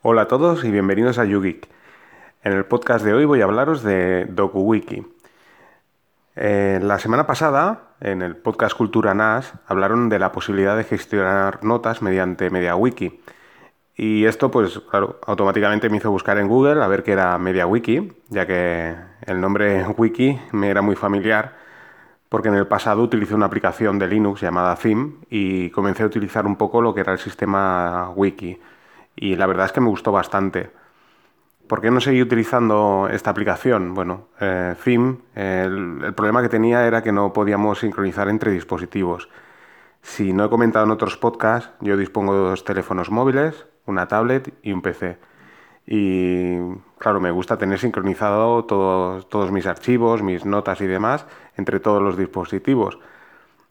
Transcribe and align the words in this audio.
Hola 0.00 0.22
a 0.22 0.28
todos 0.28 0.62
y 0.62 0.70
bienvenidos 0.70 1.18
a 1.18 1.24
YouGeek. 1.24 1.68
En 2.44 2.52
el 2.52 2.64
podcast 2.66 3.04
de 3.04 3.14
hoy 3.14 3.24
voy 3.24 3.40
a 3.40 3.44
hablaros 3.44 3.82
de 3.82 4.26
DokuWiki. 4.26 5.04
Eh, 6.36 6.78
la 6.80 7.00
semana 7.00 7.26
pasada, 7.26 7.94
en 8.00 8.22
el 8.22 8.36
podcast 8.36 8.76
Cultura 8.76 9.12
NAS, 9.12 9.54
hablaron 9.66 10.08
de 10.08 10.20
la 10.20 10.30
posibilidad 10.30 10.76
de 10.76 10.84
gestionar 10.84 11.64
notas 11.64 12.00
mediante 12.00 12.48
MediaWiki. 12.48 13.20
Y 13.96 14.24
esto, 14.26 14.52
pues 14.52 14.78
claro, 14.88 15.18
automáticamente 15.26 15.90
me 15.90 15.96
hizo 15.96 16.12
buscar 16.12 16.38
en 16.38 16.46
Google 16.46 16.80
a 16.80 16.86
ver 16.86 17.02
qué 17.02 17.10
era 17.10 17.36
MediaWiki, 17.36 18.12
ya 18.28 18.46
que 18.46 18.94
el 19.22 19.40
nombre 19.40 19.84
Wiki 19.96 20.38
me 20.52 20.68
era 20.68 20.80
muy 20.80 20.94
familiar, 20.94 21.56
porque 22.28 22.46
en 22.46 22.54
el 22.54 22.68
pasado 22.68 23.02
utilicé 23.02 23.34
una 23.34 23.46
aplicación 23.46 23.98
de 23.98 24.06
Linux 24.06 24.42
llamada 24.42 24.76
Theme 24.76 25.14
y 25.28 25.70
comencé 25.70 26.04
a 26.04 26.06
utilizar 26.06 26.46
un 26.46 26.54
poco 26.54 26.80
lo 26.80 26.94
que 26.94 27.00
era 27.00 27.14
el 27.14 27.18
sistema 27.18 28.10
Wiki. 28.14 28.60
Y 29.20 29.34
la 29.34 29.46
verdad 29.46 29.66
es 29.66 29.72
que 29.72 29.80
me 29.80 29.88
gustó 29.88 30.12
bastante. 30.12 30.70
¿Por 31.66 31.80
qué 31.80 31.90
no 31.90 32.00
seguí 32.00 32.22
utilizando 32.22 33.08
esta 33.10 33.30
aplicación? 33.30 33.92
Bueno, 33.92 34.28
eh, 34.40 34.74
Theme, 34.82 35.18
el, 35.34 36.14
problema 36.14 36.40
que 36.40 36.48
tenía 36.48 36.86
era 36.86 37.02
que 37.02 37.12
no 37.12 37.32
podíamos 37.32 37.80
sincronizar 37.80 38.28
entre 38.28 38.52
dispositivos. 38.52 39.28
Si 40.00 40.32
no 40.32 40.44
he 40.44 40.48
comentado 40.48 40.84
en 40.86 40.92
otros 40.92 41.16
podcasts, 41.16 41.70
yo 41.80 41.96
dispongo 41.96 42.32
de 42.32 42.50
dos 42.50 42.64
teléfonos 42.64 43.10
móviles, 43.10 43.66
una 43.86 44.06
tablet 44.06 44.54
y 44.62 44.72
un 44.72 44.82
PC. 44.82 45.18
Y 45.84 46.58
claro, 46.98 47.20
me 47.20 47.32
gusta 47.32 47.58
tener 47.58 47.78
sincronizado 47.78 48.64
todos 48.64 49.50
mis 49.50 49.66
archivos, 49.66 50.22
mis 50.22 50.44
notas 50.44 50.80
y 50.80 50.86
demás 50.86 51.26
entre 51.56 51.80
todos 51.80 52.00
los 52.00 52.16
dispositivos. 52.16 52.98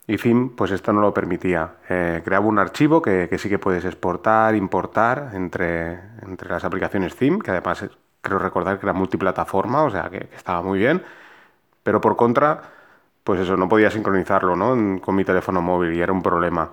Y 0.07 0.17
Theme, 0.17 0.51
pues 0.55 0.71
esto 0.71 0.93
no 0.93 1.01
lo 1.01 1.13
permitía. 1.13 1.75
Eh, 1.89 2.21
creaba 2.23 2.45
un 2.45 2.59
archivo 2.59 3.01
que, 3.01 3.29
sí 3.37 3.49
que 3.49 3.59
puedes 3.59 3.83
exportar, 3.83 4.55
importar 4.55 5.31
entre, 5.33 5.99
entre 6.21 6.49
las 6.49 6.63
aplicaciones 6.63 7.15
Theme, 7.15 7.39
que 7.39 7.51
además 7.51 7.85
creo 8.21 8.39
recordar 8.39 8.79
que 8.79 8.85
era 8.85 8.93
multiplataforma, 8.93 9.83
o 9.83 9.91
sea 9.91 10.09
que, 10.09 10.29
estaba 10.35 10.61
muy 10.61 10.79
bien. 10.79 11.03
Pero 11.83 11.99
por 11.99 12.15
contra, 12.15 12.61
pues 13.23 13.41
eso, 13.41 13.57
no 13.57 13.67
podía 13.67 13.91
sincronizarlo 13.91 14.55
¿no? 14.55 15.01
con 15.01 15.15
mi 15.15 15.25
teléfono 15.25 15.61
móvil 15.61 15.93
y 15.93 16.01
era 16.01 16.13
un 16.13 16.23
problema. 16.23 16.71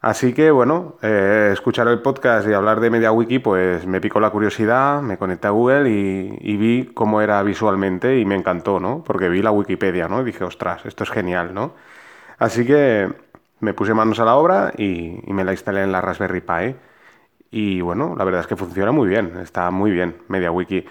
Así 0.00 0.34
que 0.34 0.50
bueno, 0.50 0.96
eh, 1.02 1.50
escuchar 1.52 1.88
el 1.88 2.02
podcast 2.02 2.46
y 2.46 2.52
hablar 2.52 2.78
de 2.78 2.90
MediaWiki, 2.90 3.38
pues 3.38 3.86
me 3.86 4.02
picó 4.02 4.20
la 4.20 4.30
curiosidad, 4.30 5.00
me 5.00 5.16
conecté 5.16 5.46
a 5.46 5.50
Google 5.50 5.88
y, 5.90 6.56
vi 6.58 6.90
cómo 6.92 7.22
era 7.22 7.42
visualmente 7.42 8.18
y 8.18 8.26
me 8.26 8.34
encantó, 8.34 8.78
¿no? 8.80 9.02
Porque 9.02 9.30
vi 9.30 9.40
la 9.40 9.50
Wikipedia, 9.50 10.06
¿no? 10.06 10.20
Y 10.20 10.24
dije, 10.24 10.44
ostras, 10.44 10.84
esto 10.84 11.04
es 11.04 11.10
genial, 11.10 11.54
¿no? 11.54 11.72
Así 12.38 12.66
que 12.66 13.12
me 13.60 13.74
puse 13.74 13.94
manos 13.94 14.20
a 14.20 14.24
la 14.24 14.36
obra 14.36 14.72
y, 14.76 15.20
me 15.26 15.44
la 15.44 15.52
instalé 15.52 15.82
en 15.82 15.92
la 15.92 16.00
Raspberry 16.00 16.40
Pi. 16.40 16.76
Y 17.50 17.80
bueno, 17.80 18.14
la 18.16 18.24
verdad 18.24 18.40
es 18.40 18.46
que 18.46 18.56
funciona 18.56 18.92
muy 18.92 19.08
bien, 19.08 19.36
está 19.40 19.70
muy 19.70 19.90
bien 19.90 20.16
MediaWiki. 20.28 20.84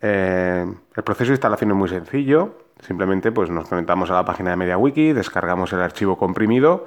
Eh, 0.00 0.66
el 0.96 1.02
proceso 1.02 1.30
de 1.30 1.34
instalación 1.34 1.70
es 1.70 1.76
muy 1.76 1.88
sencillo, 1.88 2.58
simplemente 2.80 3.32
pues 3.32 3.50
nos 3.50 3.68
conectamos 3.68 4.10
a 4.10 4.14
la 4.14 4.24
página 4.24 4.50
de 4.50 4.56
MediaWiki, 4.56 5.12
descargamos 5.12 5.72
el 5.72 5.80
archivo 5.80 6.16
comprimido 6.16 6.86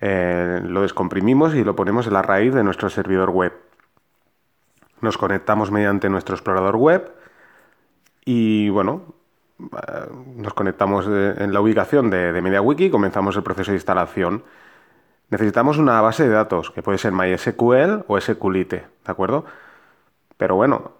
eh, 0.00 0.60
lo 0.64 0.82
descomprimimos 0.82 1.54
y 1.54 1.62
lo 1.62 1.76
ponemos 1.76 2.06
en 2.06 2.14
la 2.14 2.22
raíz 2.22 2.54
de 2.54 2.64
nuestro 2.64 2.88
servidor 2.88 3.30
web. 3.30 3.52
Nos 5.00 5.18
conectamos 5.18 5.70
mediante 5.70 6.08
nuestro 6.08 6.34
explorador 6.34 6.76
web 6.76 7.12
y 8.24 8.68
bueno, 8.70 9.14
nos 10.36 10.54
conectamos 10.54 11.06
eh, 11.08 11.34
en 11.38 11.52
la 11.52 11.60
ubicación 11.60 12.10
de, 12.10 12.32
MediaWiki 12.40 12.86
y 12.86 12.90
comenzamos 12.90 13.36
el 13.36 13.42
proceso 13.42 13.70
de 13.70 13.76
instalación. 13.76 14.44
Necesitamos 15.30 15.78
una 15.78 16.00
base 16.00 16.24
de 16.24 16.30
datos, 16.30 16.70
que 16.70 16.82
puede 16.82 16.98
ser 16.98 17.12
MySQL 17.12 18.04
o 18.08 18.20
SQLite, 18.20 18.76
¿de 18.76 18.86
acuerdo? 19.12 19.44
Pero 20.36 20.56
bueno, 20.56 20.92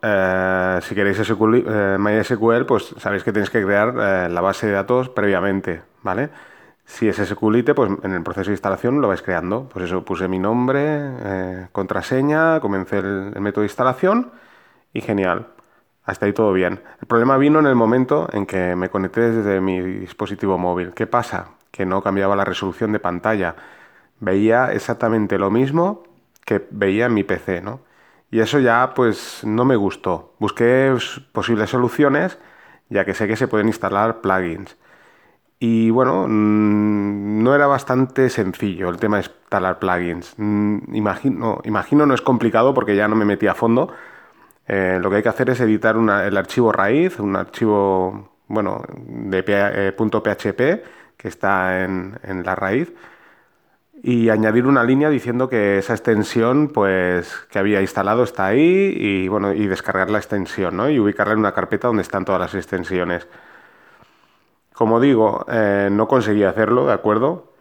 si 0.82 0.94
queréis 0.94 1.18
MySQL, 1.18 2.64
pues 2.66 2.94
sabéis 2.98 3.24
que 3.24 3.32
tenéis 3.32 3.50
que 3.50 3.64
crear 3.64 3.94
la 4.30 4.40
base 4.40 4.66
de 4.66 4.72
datos 4.74 5.08
previamente, 5.08 5.82
¿vale? 6.02 6.28
Si 6.90 7.08
es 7.08 7.16
SQLite, 7.16 7.72
pues 7.72 7.88
en 8.02 8.12
el 8.12 8.22
proceso 8.24 8.50
de 8.50 8.54
instalación 8.54 9.00
lo 9.00 9.06
vais 9.08 9.22
creando. 9.22 9.68
Pues 9.72 9.84
eso, 9.84 10.04
puse 10.04 10.26
mi 10.26 10.40
nombre, 10.40 10.82
eh, 10.84 11.68
contraseña, 11.70 12.58
comencé 12.60 12.98
el, 12.98 13.40
método 13.40 13.62
de 13.62 13.68
instalación 13.68 14.32
y 14.92 15.00
genial. 15.00 15.46
Hasta 16.04 16.26
ahí 16.26 16.32
todo 16.32 16.52
bien. 16.52 16.80
El 17.00 17.06
problema 17.06 17.36
vino 17.36 17.58
en 17.60 17.66
el 17.66 17.74
momento 17.74 18.28
en 18.32 18.46
que 18.46 18.74
me 18.76 18.88
conecté 18.90 19.30
desde 19.30 19.60
mi 19.60 19.80
dispositivo 19.80 20.58
móvil. 20.58 20.92
¿Qué 20.94 21.06
pasa? 21.06 21.50
Que 21.70 21.86
no 21.86 22.02
cambiaba 22.02 22.36
la 22.36 22.44
resolución 22.44 22.92
de 22.92 23.00
pantalla. 23.00 23.56
Veía 24.20 24.72
exactamente 24.72 25.38
lo 25.38 25.50
mismo 25.50 26.04
que 26.44 26.66
veía 26.70 27.06
en 27.06 27.14
mi 27.14 27.24
PC, 27.24 27.60
¿no? 27.62 27.80
Y 28.30 28.40
eso 28.40 28.58
ya 28.60 28.92
pues 28.94 29.42
no 29.44 29.64
me 29.64 29.76
gustó. 29.76 30.34
Busqué 30.38 30.94
posibles 31.32 31.70
soluciones, 31.70 32.38
ya 32.88 33.04
que 33.04 33.14
sé 33.14 33.28
que 33.28 33.36
se 33.36 33.48
pueden 33.48 33.68
instalar 33.68 34.20
plugins. 34.20 34.76
Y 35.58 35.90
bueno, 35.90 36.26
mm, 36.28 37.42
no 37.42 37.54
era 37.54 37.66
bastante 37.66 38.30
sencillo 38.30 38.88
el 38.88 38.98
tema 38.98 39.18
de 39.18 39.24
instalar 39.24 39.78
plugins. 39.78 40.34
Mm, 40.38 40.94
imagino, 40.94 41.60
imagino 41.64 42.06
no 42.06 42.14
es 42.14 42.22
complicado 42.22 42.74
porque 42.74 42.96
ya 42.96 43.08
no 43.08 43.16
me 43.16 43.24
metí 43.24 43.46
a 43.46 43.54
fondo. 43.54 43.92
Eh, 44.66 44.98
lo 45.02 45.10
que 45.10 45.16
hay 45.16 45.22
que 45.22 45.28
hacer 45.28 45.50
es 45.50 45.60
editar 45.60 45.96
el 45.96 46.36
archivo 46.36 46.72
raíz, 46.72 47.18
un 47.18 47.36
archivo 47.36 48.30
bueno, 48.46 48.82
de 48.96 49.42
.php 49.42 50.60
eh, 50.60 50.84
que 51.16 51.28
está 51.28 51.84
en, 51.84 52.18
la 52.44 52.54
raíz 52.54 52.92
y 54.02 54.30
añadir 54.30 54.66
una 54.66 54.82
línea 54.84 55.10
diciendo 55.10 55.48
que 55.48 55.78
esa 55.78 55.92
extensión 55.92 56.68
pues 56.68 57.34
que 57.50 57.58
había 57.58 57.80
instalado 57.80 58.22
está 58.22 58.46
ahí 58.46 58.94
y 58.96 59.28
bueno 59.28 59.52
y 59.52 59.66
descargar 59.66 60.10
la 60.10 60.18
extensión 60.18 60.76
¿no? 60.76 60.88
y 60.88 60.98
ubicarla 60.98 61.34
en 61.34 61.40
una 61.40 61.52
carpeta 61.52 61.88
donde 61.88 62.02
están 62.02 62.24
todas 62.24 62.40
las 62.40 62.54
extensiones. 62.54 63.28
Como 64.72 65.00
digo, 65.00 65.44
eh, 65.50 65.88
no 65.92 66.08
conseguí 66.08 66.44
hacerlo, 66.44 66.86
¿de 66.86 66.92
acuerdo? 66.94 67.52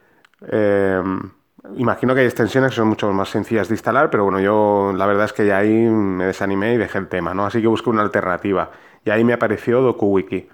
Imagino 1.75 2.14
que 2.14 2.22
hay 2.22 2.25
extensiones 2.25 2.72
que 2.72 2.78
son 2.78 2.88
mucho 2.88 3.12
más 3.12 3.30
sencillas 3.30 3.68
de 3.68 3.75
instalar, 3.75 4.09
pero 4.09 4.24
bueno, 4.24 4.40
yo 4.40 4.94
la 4.96 5.06
verdad 5.06 5.25
es 5.25 5.34
que 5.34 5.46
ya 5.46 5.58
ahí 5.58 5.74
me 5.74 6.25
desanimé 6.25 6.74
y 6.74 6.78
dejé 6.78 6.97
el 6.97 7.08
tema, 7.08 7.34
¿no? 7.34 7.46
Así 7.46 7.62
que 7.62 7.68
busqué 7.68 7.90
una 7.90 8.02
alternativa. 8.02 8.72
Y 9.03 9.09
ahí 9.09 9.24
me 9.24 9.34
apareció 9.34 9.81
DokuWiki. 9.81 10.47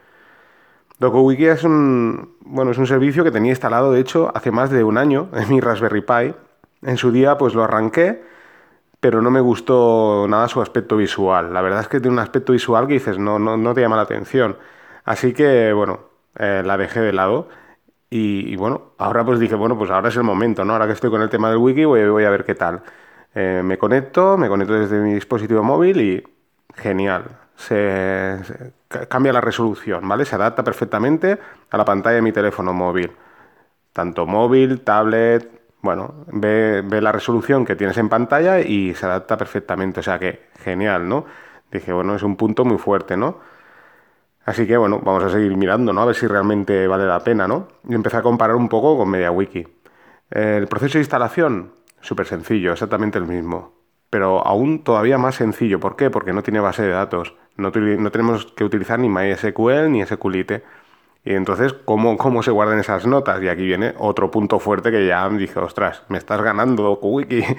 DokuWiki 0.99 1.45
es 1.45 1.63
un, 1.63 2.35
bueno, 2.41 2.71
es 2.71 2.77
un 2.77 2.87
servicio 2.87 3.23
que 3.23 3.31
tenía 3.31 3.51
instalado, 3.51 3.91
de 3.91 3.99
hecho, 3.99 4.31
hace 4.33 4.51
más 4.51 4.69
de 4.71 4.83
un 4.83 4.97
año 4.97 5.29
en 5.33 5.49
mi 5.49 5.59
Raspberry 5.59 6.01
Pi. 6.01 6.33
En 6.81 6.97
su 6.97 7.11
día, 7.11 7.37
pues 7.37 7.53
lo 7.53 7.63
arranqué, 7.63 8.23
pero 8.99 9.21
no 9.21 9.29
me 9.29 9.41
gustó 9.41 10.25
nada 10.27 10.47
su 10.47 10.61
aspecto 10.61 10.97
visual. 10.97 11.53
La 11.53 11.61
verdad 11.61 11.81
es 11.81 11.87
que 11.87 11.99
tiene 11.99 12.13
un 12.13 12.19
aspecto 12.19 12.53
visual 12.53 12.87
que 12.87 12.93
dices, 12.93 13.19
no, 13.19 13.37
no, 13.39 13.57
no 13.57 13.73
te 13.73 13.81
llama 13.81 13.95
la 13.95 14.03
atención. 14.03 14.57
Así 15.03 15.33
que, 15.33 15.73
bueno, 15.73 15.99
eh, 16.37 16.63
la 16.65 16.77
dejé 16.77 17.01
de 17.01 17.13
lado. 17.13 17.47
Y, 18.09 18.55
bueno, 18.55 18.93
ahora 18.97 19.25
pues 19.25 19.39
dije, 19.39 19.55
bueno, 19.55 19.77
pues 19.77 19.91
ahora 19.91 20.09
es 20.09 20.15
el 20.15 20.23
momento, 20.23 20.63
¿no? 20.63 20.73
Ahora 20.73 20.87
que 20.87 20.93
estoy 20.93 21.09
con 21.09 21.21
el 21.21 21.29
tema 21.29 21.49
del 21.49 21.57
wiki, 21.57 21.85
voy, 21.85 22.07
voy 22.07 22.23
a 22.23 22.29
ver 22.29 22.45
qué 22.45 22.55
tal. 22.55 22.81
Eh, 23.33 23.61
me 23.63 23.77
conecto, 23.77 24.37
me 24.37 24.47
conecto 24.47 24.73
desde 24.73 24.99
mi 24.99 25.13
dispositivo 25.13 25.63
móvil 25.63 26.01
y 26.01 26.23
genial. 26.75 27.25
Se, 27.55 28.39
cambia 29.09 29.33
la 29.33 29.41
resolución, 29.41 30.07
¿vale? 30.07 30.25
Se 30.25 30.35
adapta 30.35 30.63
perfectamente 30.63 31.37
a 31.69 31.77
la 31.77 31.85
pantalla 31.85 32.15
de 32.15 32.21
mi 32.21 32.31
teléfono 32.31 32.73
móvil. 32.73 33.11
Tanto 33.91 34.25
móvil, 34.25 34.81
tablet, 34.81 35.49
bueno, 35.81 36.25
ve, 36.27 36.81
ve 36.85 37.01
la 37.01 37.11
resolución 37.11 37.65
que 37.65 37.75
tienes 37.75 37.97
en 37.97 38.09
pantalla 38.09 38.59
y 38.61 38.93
se 38.95 39.05
adapta 39.05 39.37
perfectamente. 39.37 39.99
O 39.99 40.03
sea 40.03 40.19
que 40.19 40.47
genial, 40.63 41.07
¿no? 41.07 41.25
Dije, 41.71 41.91
bueno, 41.91 42.15
es 42.15 42.23
un 42.23 42.35
punto 42.37 42.65
muy 42.65 42.77
fuerte, 42.77 43.17
¿no? 43.17 43.39
Así 44.45 44.67
que 44.67 44.77
bueno, 44.77 45.01
vamos 45.03 45.23
a 45.23 45.29
seguir 45.31 45.57
mirando, 45.57 45.91
¿no? 45.91 46.01
A 46.01 46.05
ver 46.05 46.15
si 46.15 46.27
realmente 46.27 46.87
vale 46.87 47.05
la 47.05 47.19
pena, 47.19 47.47
¿no? 47.47 47.67
Y 47.89 47.95
empecé 47.95 48.17
a 48.17 48.21
comparar 48.21 48.55
un 48.55 48.69
poco 48.69 48.95
con 48.95 49.09
MediaWiki. 49.09 49.67
El 50.29 50.67
proceso 50.67 50.93
de 50.93 50.99
instalación, 50.99 51.71
súper 52.01 52.27
sencillo, 52.27 52.71
exactamente 52.71 53.17
el 53.17 53.25
mismo. 53.25 53.73
Pero 54.11 54.45
aún 54.45 54.83
todavía 54.83 55.17
más 55.17 55.35
sencillo. 55.35 55.79
¿Por 55.79 55.95
qué? 55.95 56.11
Porque 56.11 56.31
no 56.31 56.43
tiene 56.43 56.59
base 56.59 56.83
de 56.83 56.89
datos. 56.89 57.35
No, 57.57 57.71
tenemos 57.71 58.45
que 58.45 58.63
utilizar 58.63 58.99
ni 58.99 59.09
MySQL 59.09 59.91
ni 59.91 60.05
SQLite. 60.05 60.63
Y 61.23 61.33
entonces, 61.33 61.73
¿cómo, 61.73 62.15
¿cómo 62.17 62.43
se 62.43 62.51
guardan 62.51 62.77
esas 62.79 63.07
notas? 63.07 63.41
Y 63.41 63.49
aquí 63.49 63.65
viene 63.65 63.95
otro 63.97 64.29
punto 64.29 64.59
fuerte 64.59 64.91
que 64.91 65.07
ya 65.07 65.27
dije, 65.29 65.59
ostras, 65.59 66.03
me 66.07 66.19
estás 66.19 66.41
ganando 66.41 66.83
DokuWiki. 66.83 67.43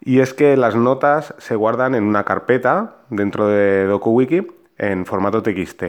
Y 0.00 0.20
es 0.20 0.32
que 0.32 0.56
las 0.56 0.76
notas 0.76 1.34
se 1.38 1.56
guardan 1.56 1.96
en 1.96 2.04
una 2.04 2.22
carpeta 2.22 2.98
dentro 3.10 3.48
de 3.48 3.84
DokuWiki 3.84 4.57
en 4.78 5.04
formato 5.06 5.42
TXT. 5.42 5.84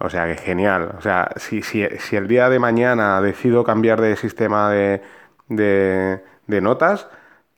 O 0.00 0.08
sea, 0.08 0.26
que 0.26 0.36
genial. 0.36 0.94
O 0.96 1.02
sea, 1.02 1.30
si, 1.36 1.62
si, 1.62 1.86
si 1.98 2.16
el 2.16 2.26
día 2.26 2.48
de 2.48 2.58
mañana 2.58 3.20
decido 3.20 3.64
cambiar 3.64 4.00
de 4.00 4.16
sistema 4.16 4.70
de, 4.70 5.02
de, 5.48 6.60
notas, 6.62 7.08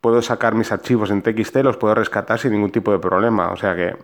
puedo 0.00 0.20
sacar 0.22 0.54
mis 0.54 0.72
archivos 0.72 1.10
en 1.10 1.22
TXT, 1.22 1.56
los 1.58 1.76
puedo 1.76 1.94
rescatar 1.94 2.38
sin 2.40 2.52
ningún 2.52 2.72
tipo 2.72 2.90
de 2.90 2.98
problema. 2.98 3.52
O 3.52 3.56
sea 3.56 3.76
que 3.76 3.96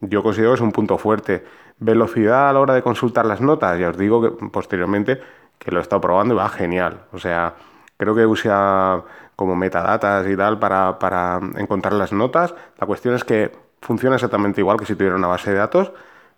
yo 0.00 0.22
considero 0.22 0.50
que 0.50 0.56
es 0.56 0.60
un 0.60 0.72
punto 0.72 0.98
fuerte. 0.98 1.44
Velocidad 1.78 2.48
a 2.50 2.52
la 2.52 2.60
hora 2.60 2.74
de 2.74 2.82
consultar 2.82 3.26
las 3.26 3.40
notas, 3.40 3.78
ya 3.78 3.90
os 3.90 3.96
digo 3.96 4.20
que 4.22 4.46
posteriormente 4.48 5.20
que 5.58 5.70
lo 5.70 5.78
he 5.78 5.82
estado 5.82 6.00
probando 6.00 6.34
y 6.34 6.36
va 6.36 6.48
genial. 6.48 7.02
O 7.12 7.18
sea, 7.18 7.54
creo 7.96 8.14
que 8.14 8.26
usa 8.26 9.02
como 9.36 9.54
metadatas 9.56 10.26
y 10.28 10.36
tal 10.36 10.58
para, 10.58 10.98
para 10.98 11.40
encontrar 11.56 11.92
las 11.94 12.12
notas. 12.12 12.54
La 12.78 12.86
cuestión 12.86 13.14
es 13.14 13.24
que 13.24 13.52
funciona 13.80 14.16
exactamente 14.16 14.60
igual 14.60 14.78
que 14.78 14.86
si 14.86 14.94
tuviera 14.96 15.16
una 15.16 15.28
base 15.28 15.50
de 15.50 15.58
datos, 15.58 15.92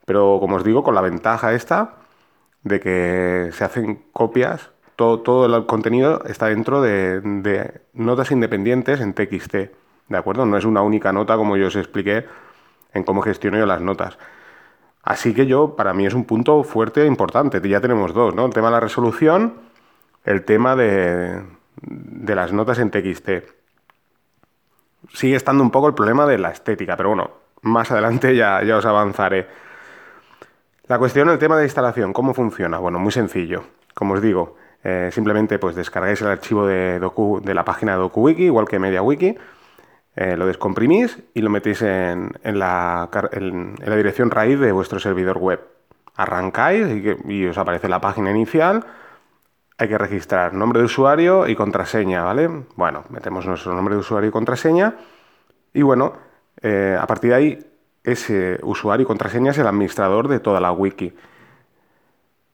pero 0.07 0.39
como 0.41 0.57
os 0.57 0.65
digo, 0.65 0.83
con 0.83 0.95
la 0.95 1.03
ventaja 1.03 1.53
esta 1.53 1.97
de 2.63 2.81
que 2.81 3.51
se 3.53 3.65
hacen 3.65 4.07
copias, 4.13 4.71
todo, 4.97 5.21
todo 5.21 5.55
el 5.55 5.67
contenido 5.67 6.23
está 6.25 6.47
dentro 6.47 6.81
de, 6.81 7.83
notas 7.93 8.31
independientes 8.31 9.01
en 9.01 9.13
TXT, 9.13 9.55
¿de 10.09 10.17
acuerdo? 10.17 10.47
No 10.47 10.57
es 10.57 10.65
una 10.65 10.81
única 10.81 11.13
nota 11.13 11.37
como 11.37 11.57
yo 11.59 11.67
os 11.67 11.77
expliqué 11.77 12.25
en 12.95 13.05
cómo 13.05 13.21
gestiono 13.21 13.59
yo 13.59 13.67
las 13.67 13.83
notas. 13.83 14.17
Así 15.03 15.35
que 15.35 15.47
yo, 15.47 15.77
para 15.77 15.93
mí 15.93 16.07
es 16.07 16.15
un 16.15 16.25
punto 16.25 16.63
fuerte 16.65 17.03
e 17.03 17.07
importante. 17.07 17.61
Ya 17.69 17.81
tenemos 17.81 18.15
dos, 18.15 18.35
¿no? 18.35 18.47
El 18.47 18.53
tema 18.53 18.69
de 18.69 18.73
la 18.73 18.81
resolución, 18.81 19.55
el 20.25 20.45
tema 20.45 20.75
de, 20.75 21.43
de 21.83 22.35
las 22.35 22.53
notas 22.53 22.79
en 22.79 22.91
TXT. 22.91 23.31
Sigue 25.13 25.37
estando 25.37 25.63
un 25.63 25.71
poco 25.71 25.89
el 25.89 25.95
problema 25.95 26.27
de 26.27 26.39
la 26.39 26.51
estética, 26.51 26.97
pero 26.97 27.11
bueno, 27.11 27.31
más 27.63 27.91
adelante 27.93 28.35
ya, 28.35 28.63
ya 28.65 28.79
os 28.79 28.87
avanzaré. 28.87 29.47
La 30.89 30.99
cuestión, 30.99 31.29
el 31.31 31.39
tema 31.39 31.57
de 31.57 31.65
instalación, 31.65 32.13
¿cómo 32.13 32.33
funciona? 32.33 32.79
Bueno, 32.79 32.99
muy 32.99 33.11
sencillo. 33.11 33.65
Como 33.95 34.15
os 34.15 34.23
digo, 34.23 34.57
eh, 34.85 35.11
simplemente 35.13 35.59
pues 35.59 35.75
descargáis 35.75 36.21
el 36.23 36.29
archivo 36.29 36.67
de, 36.67 36.99
Docu, 36.99 37.41
de 37.45 37.55
la 37.55 37.65
página 37.65 37.93
de 37.93 37.99
DocuWiki, 37.99 38.45
igual 38.45 38.69
que 38.69 38.79
MediaWiki, 38.79 39.37
eh, 40.15 40.37
lo 40.37 40.47
descomprimís 40.47 41.19
y 41.35 41.41
lo 41.41 41.51
metéis 41.51 41.83
en, 41.83 42.33
la, 42.45 43.09
dirección 43.97 44.31
raíz 44.31 44.61
de 44.61 44.71
vuestro 44.73 45.01
servidor 45.01 45.39
web. 45.39 45.61
Arrancáis 46.15 46.87
y, 46.89 47.33
y 47.35 47.47
os 47.47 47.59
aparece 47.59 47.89
la 47.89 48.01
página 48.01 48.31
inicial 48.31 48.85
hay 49.79 49.89
que 49.89 49.99
registrar 49.99 50.55
nombre 50.55 50.79
de 50.79 50.87
usuario 50.87 51.47
y 51.47 51.55
contraseña, 51.55 52.23
¿vale? 52.23 52.49
Bueno, 52.77 53.05
metemos 53.11 53.47
nuestro 53.47 53.75
nombre 53.75 53.95
de 53.95 54.01
usuario 54.01 54.29
y 54.29 54.33
contraseña 54.33 54.95
y 55.75 55.83
bueno, 55.83 56.15
eh, 56.63 56.97
a 56.99 57.07
partir 57.07 57.31
de 57.31 57.37
ahí 57.37 57.59
ese 58.07 58.59
usuario 58.63 59.05
y 59.05 59.07
contraseña 59.07 59.51
es 59.51 59.59
el 59.59 59.67
administrador 59.67 60.29
de 60.29 60.41
toda 60.41 60.61
la 60.61 60.73
wiki. 60.73 61.13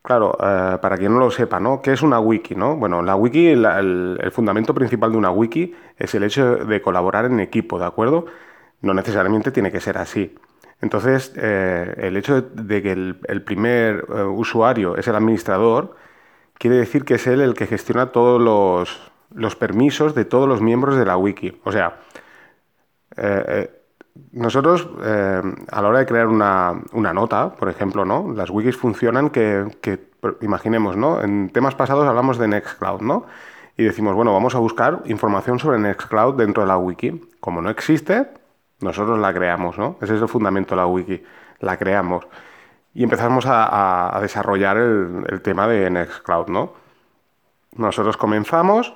Claro, 0.02 0.36
eh, 0.40 0.78
para 0.82 0.98
quien 0.98 1.12
no 1.12 1.20
lo 1.20 1.30
sepa, 1.30 1.60
¿no? 1.60 1.80
¿Qué 1.80 1.92
es 1.92 2.02
una 2.02 2.18
wiki, 2.18 2.56
no? 2.56 2.76
Bueno, 2.76 3.02
la 3.02 3.14
wiki, 3.14 3.48
el, 3.48 4.30
fundamento 4.32 4.74
principal 4.74 5.12
de 5.12 5.18
una 5.18 5.30
wiki 5.30 5.74
es 5.96 6.14
el 6.14 6.24
hecho 6.24 6.56
de 6.56 6.82
colaborar 6.82 7.26
en 7.26 7.38
equipo, 7.38 7.78
¿de 7.78 7.86
acuerdo? 7.86 8.26
No 8.80 8.94
necesariamente 8.94 9.52
tiene 9.52 9.70
que 9.70 9.80
ser 9.80 9.98
así. 9.98 10.34
Entonces, 10.80 11.32
eh, 11.36 11.94
el 11.98 12.16
hecho 12.16 12.42
de, 12.42 12.82
que 12.82 12.90
el, 12.90 13.42
primer 13.44 14.04
usuario 14.10 14.96
es 14.96 15.06
el 15.06 15.14
administrador, 15.14 15.94
quiere 16.62 16.76
decir 16.76 17.04
que 17.04 17.14
es 17.14 17.26
él 17.26 17.40
el 17.40 17.54
que 17.54 17.66
gestiona 17.66 18.12
todos 18.12 18.40
los, 18.40 19.56
permisos 19.56 20.14
de 20.14 20.24
todos 20.24 20.48
los 20.48 20.60
miembros 20.60 20.96
de 20.96 21.04
la 21.04 21.16
wiki. 21.16 21.60
O 21.64 21.72
sea, 21.72 22.00
eh, 23.16 23.44
eh, 23.48 23.81
nosotros 24.32 24.88
eh, 25.02 25.42
a 25.70 25.82
la 25.82 25.88
hora 25.88 25.98
de 26.00 26.06
crear 26.06 26.28
una, 26.28 26.82
nota, 26.92 27.54
por 27.54 27.68
ejemplo, 27.68 28.04
¿no? 28.04 28.32
Las 28.34 28.50
wikis 28.50 28.76
funcionan 28.76 29.30
que, 29.30 29.66
imaginemos, 30.40 30.96
¿no? 30.96 31.22
En 31.22 31.50
temas 31.50 31.74
pasados 31.74 32.06
hablamos 32.06 32.38
de 32.38 32.48
Nextcloud, 32.48 33.00
¿no? 33.00 33.26
Y 33.76 33.84
decimos, 33.84 34.14
bueno, 34.14 34.32
vamos 34.32 34.54
a 34.54 34.58
buscar 34.58 35.02
información 35.06 35.58
sobre 35.58 35.78
Nextcloud 35.78 36.36
dentro 36.36 36.62
de 36.62 36.68
la 36.68 36.76
wiki. 36.76 37.30
Como 37.40 37.62
no 37.62 37.70
existe, 37.70 38.28
nosotros 38.80 39.18
la 39.18 39.32
creamos, 39.32 39.78
¿no? 39.78 39.96
Ese 40.02 40.16
es 40.16 40.22
el 40.22 40.28
fundamento 40.28 40.74
de 40.74 40.80
la 40.80 40.86
wiki, 40.86 41.22
la 41.60 41.76
creamos 41.78 42.26
y 42.94 43.04
empezamos 43.04 43.44
a, 43.48 44.18
desarrollar 44.20 44.76
el, 44.76 45.40
tema 45.42 45.66
de 45.66 45.88
Nextcloud, 45.90 46.48
¿no? 46.48 46.74
Nosotros 47.76 48.16
comenzamos 48.16 48.94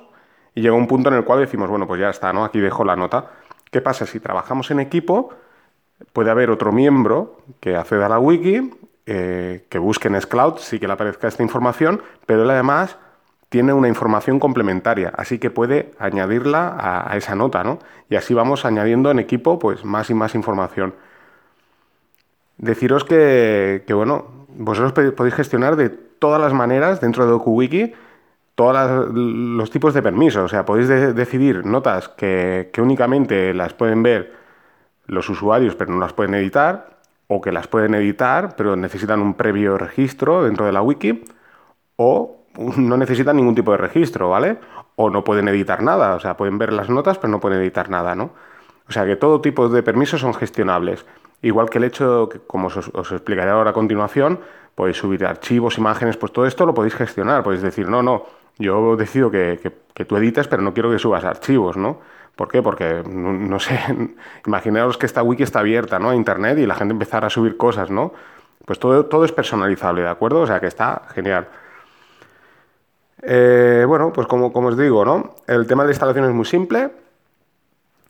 y 0.53 0.61
llega 0.61 0.75
un 0.75 0.87
punto 0.87 1.09
en 1.09 1.15
el 1.15 1.23
cual 1.23 1.39
decimos, 1.39 1.69
bueno, 1.69 1.87
pues 1.87 1.99
ya 1.99 2.09
está, 2.09 2.31
¿no? 2.31 2.45
Aquí 2.45 2.59
dejo 2.59 2.85
la 2.85 2.95
nota. 2.95 3.31
¿Qué 3.71 3.81
pasa? 3.81 4.05
Si 4.05 4.19
trabajamos 4.19 4.71
en 4.71 4.79
equipo, 4.79 5.29
puede 6.13 6.31
haber 6.31 6.49
otro 6.49 6.71
miembro 6.71 7.37
que 7.59 7.75
acceda 7.75 8.05
a 8.05 8.09
la 8.09 8.19
wiki, 8.19 8.71
eh, 9.05 9.65
que 9.69 9.79
busque 9.79 10.09
Nextcloud, 10.09 10.57
sí 10.57 10.79
que 10.79 10.87
le 10.87 10.93
aparezca 10.93 11.27
esta 11.27 11.43
información, 11.43 12.01
pero 12.25 12.43
él 12.43 12.49
además 12.49 12.97
tiene 13.49 13.71
una 13.73 13.87
información 13.87 14.39
complementaria, 14.39 15.13
así 15.15 15.39
que 15.39 15.49
puede 15.49 15.91
añadirla 15.99 16.75
a, 16.77 17.15
esa 17.15 17.35
nota, 17.35 17.63
¿no? 17.63 17.79
Y 18.09 18.15
así 18.15 18.33
vamos 18.33 18.65
añadiendo 18.65 19.09
en 19.09 19.19
equipo, 19.19 19.57
pues, 19.57 19.85
más 19.85 20.09
y 20.09 20.13
más 20.13 20.35
información. 20.35 20.93
Deciros 22.57 23.05
que, 23.05 23.83
bueno, 23.89 24.25
vosotros 24.49 24.91
podéis 25.13 25.35
gestionar 25.35 25.77
de 25.77 25.89
todas 25.89 26.41
las 26.41 26.51
maneras 26.51 26.99
dentro 26.99 27.25
de 27.25 27.31
DokuWiki 27.31 27.93
todos 28.57 29.13
los 29.13 29.69
tipos 29.69 29.93
de 29.93 30.01
permisos. 30.01 30.43
O 30.43 30.47
sea, 30.47 30.65
podéis 30.65 30.87
decidir 30.87 31.63
notas 31.63 32.09
que, 32.09 32.71
únicamente 32.79 33.53
las 33.53 33.75
pueden 33.75 34.01
ver 34.01 34.33
los 35.05 35.29
usuarios 35.29 35.75
pero 35.75 35.93
no 35.93 35.99
las 35.99 36.13
pueden 36.13 36.33
editar, 36.33 36.97
o 37.27 37.39
que 37.39 37.51
las 37.51 37.67
pueden 37.67 37.93
editar 37.93 38.55
pero 38.57 38.75
necesitan 38.75 39.21
un 39.21 39.35
previo 39.35 39.77
registro 39.77 40.43
dentro 40.43 40.65
de 40.65 40.71
la 40.71 40.81
wiki, 40.81 41.23
o 41.97 42.37
no 42.77 42.97
necesitan 42.97 43.37
ningún 43.37 43.53
tipo 43.53 43.71
de 43.73 43.77
registro, 43.77 44.29
¿vale? 44.31 44.57
O 44.95 45.11
no 45.11 45.23
pueden 45.23 45.47
editar 45.49 45.83
nada, 45.83 46.15
o 46.15 46.19
sea, 46.19 46.35
pueden 46.35 46.57
ver 46.57 46.73
las 46.73 46.89
notas 46.89 47.19
pero 47.19 47.29
no 47.29 47.39
pueden 47.39 47.61
editar 47.61 47.91
nada, 47.91 48.15
¿no? 48.15 48.31
O 48.89 48.91
sea 48.91 49.05
que 49.05 49.15
todo 49.15 49.39
tipo 49.39 49.69
de 49.69 49.83
permisos 49.83 50.19
son 50.19 50.33
gestionables. 50.33 51.05
Igual 51.43 51.69
que 51.69 51.77
el 51.77 51.83
hecho, 51.83 52.27
que, 52.27 52.39
como 52.39 52.69
os, 52.69 53.11
explicaré 53.11 53.51
ahora 53.51 53.69
a 53.69 53.73
continuación, 53.73 54.39
podéis 54.73 54.97
subir 54.97 55.23
archivos, 55.27 55.77
imágenes, 55.77 56.17
pues 56.17 56.31
todo 56.31 56.47
esto 56.47 56.65
lo 56.65 56.73
podéis 56.73 56.95
gestionar. 56.95 57.43
Podéis 57.43 57.61
decir, 57.61 57.87
no, 57.87 58.01
no, 58.01 58.25
yo 58.59 58.95
decido 58.95 59.31
que, 59.31 59.59
tú 60.07 60.17
edites, 60.17 60.47
pero 60.47 60.61
no 60.61 60.73
quiero 60.73 60.91
que 60.91 60.99
subas 60.99 61.23
archivos, 61.23 61.77
¿no? 61.77 61.99
¿Por 62.35 62.49
qué? 62.49 62.61
Porque, 62.61 63.03
no, 63.07 63.59
sé, 63.59 63.79
imaginaos 64.45 64.97
que 64.97 65.05
esta 65.05 65.23
wiki 65.23 65.43
está 65.43 65.59
abierta, 65.59 65.99
¿no? 65.99 66.09
A 66.09 66.15
Internet 66.15 66.57
y 66.59 66.65
la 66.65 66.75
gente 66.75 66.93
empezara 66.93 67.27
a 67.27 67.29
subir 67.29 67.57
cosas, 67.57 67.89
¿no? 67.89 68.13
Pues 68.65 68.79
todo, 68.79 69.05
todo 69.05 69.25
es 69.25 69.31
personalizable, 69.31 70.01
¿de 70.01 70.09
acuerdo? 70.09 70.41
O 70.41 70.47
sea 70.47 70.59
que 70.59 70.67
está 70.67 71.03
genial. 71.13 71.47
Eh, 73.21 73.85
bueno, 73.87 74.13
pues 74.13 74.27
como, 74.27 74.53
como 74.53 74.67
os 74.67 74.77
digo, 74.77 75.03
¿no? 75.03 75.35
El 75.47 75.65
tema 75.67 75.83
de 75.83 75.87
la 75.87 75.91
instalación 75.93 76.25
es 76.25 76.31
muy 76.31 76.45
simple 76.45 76.91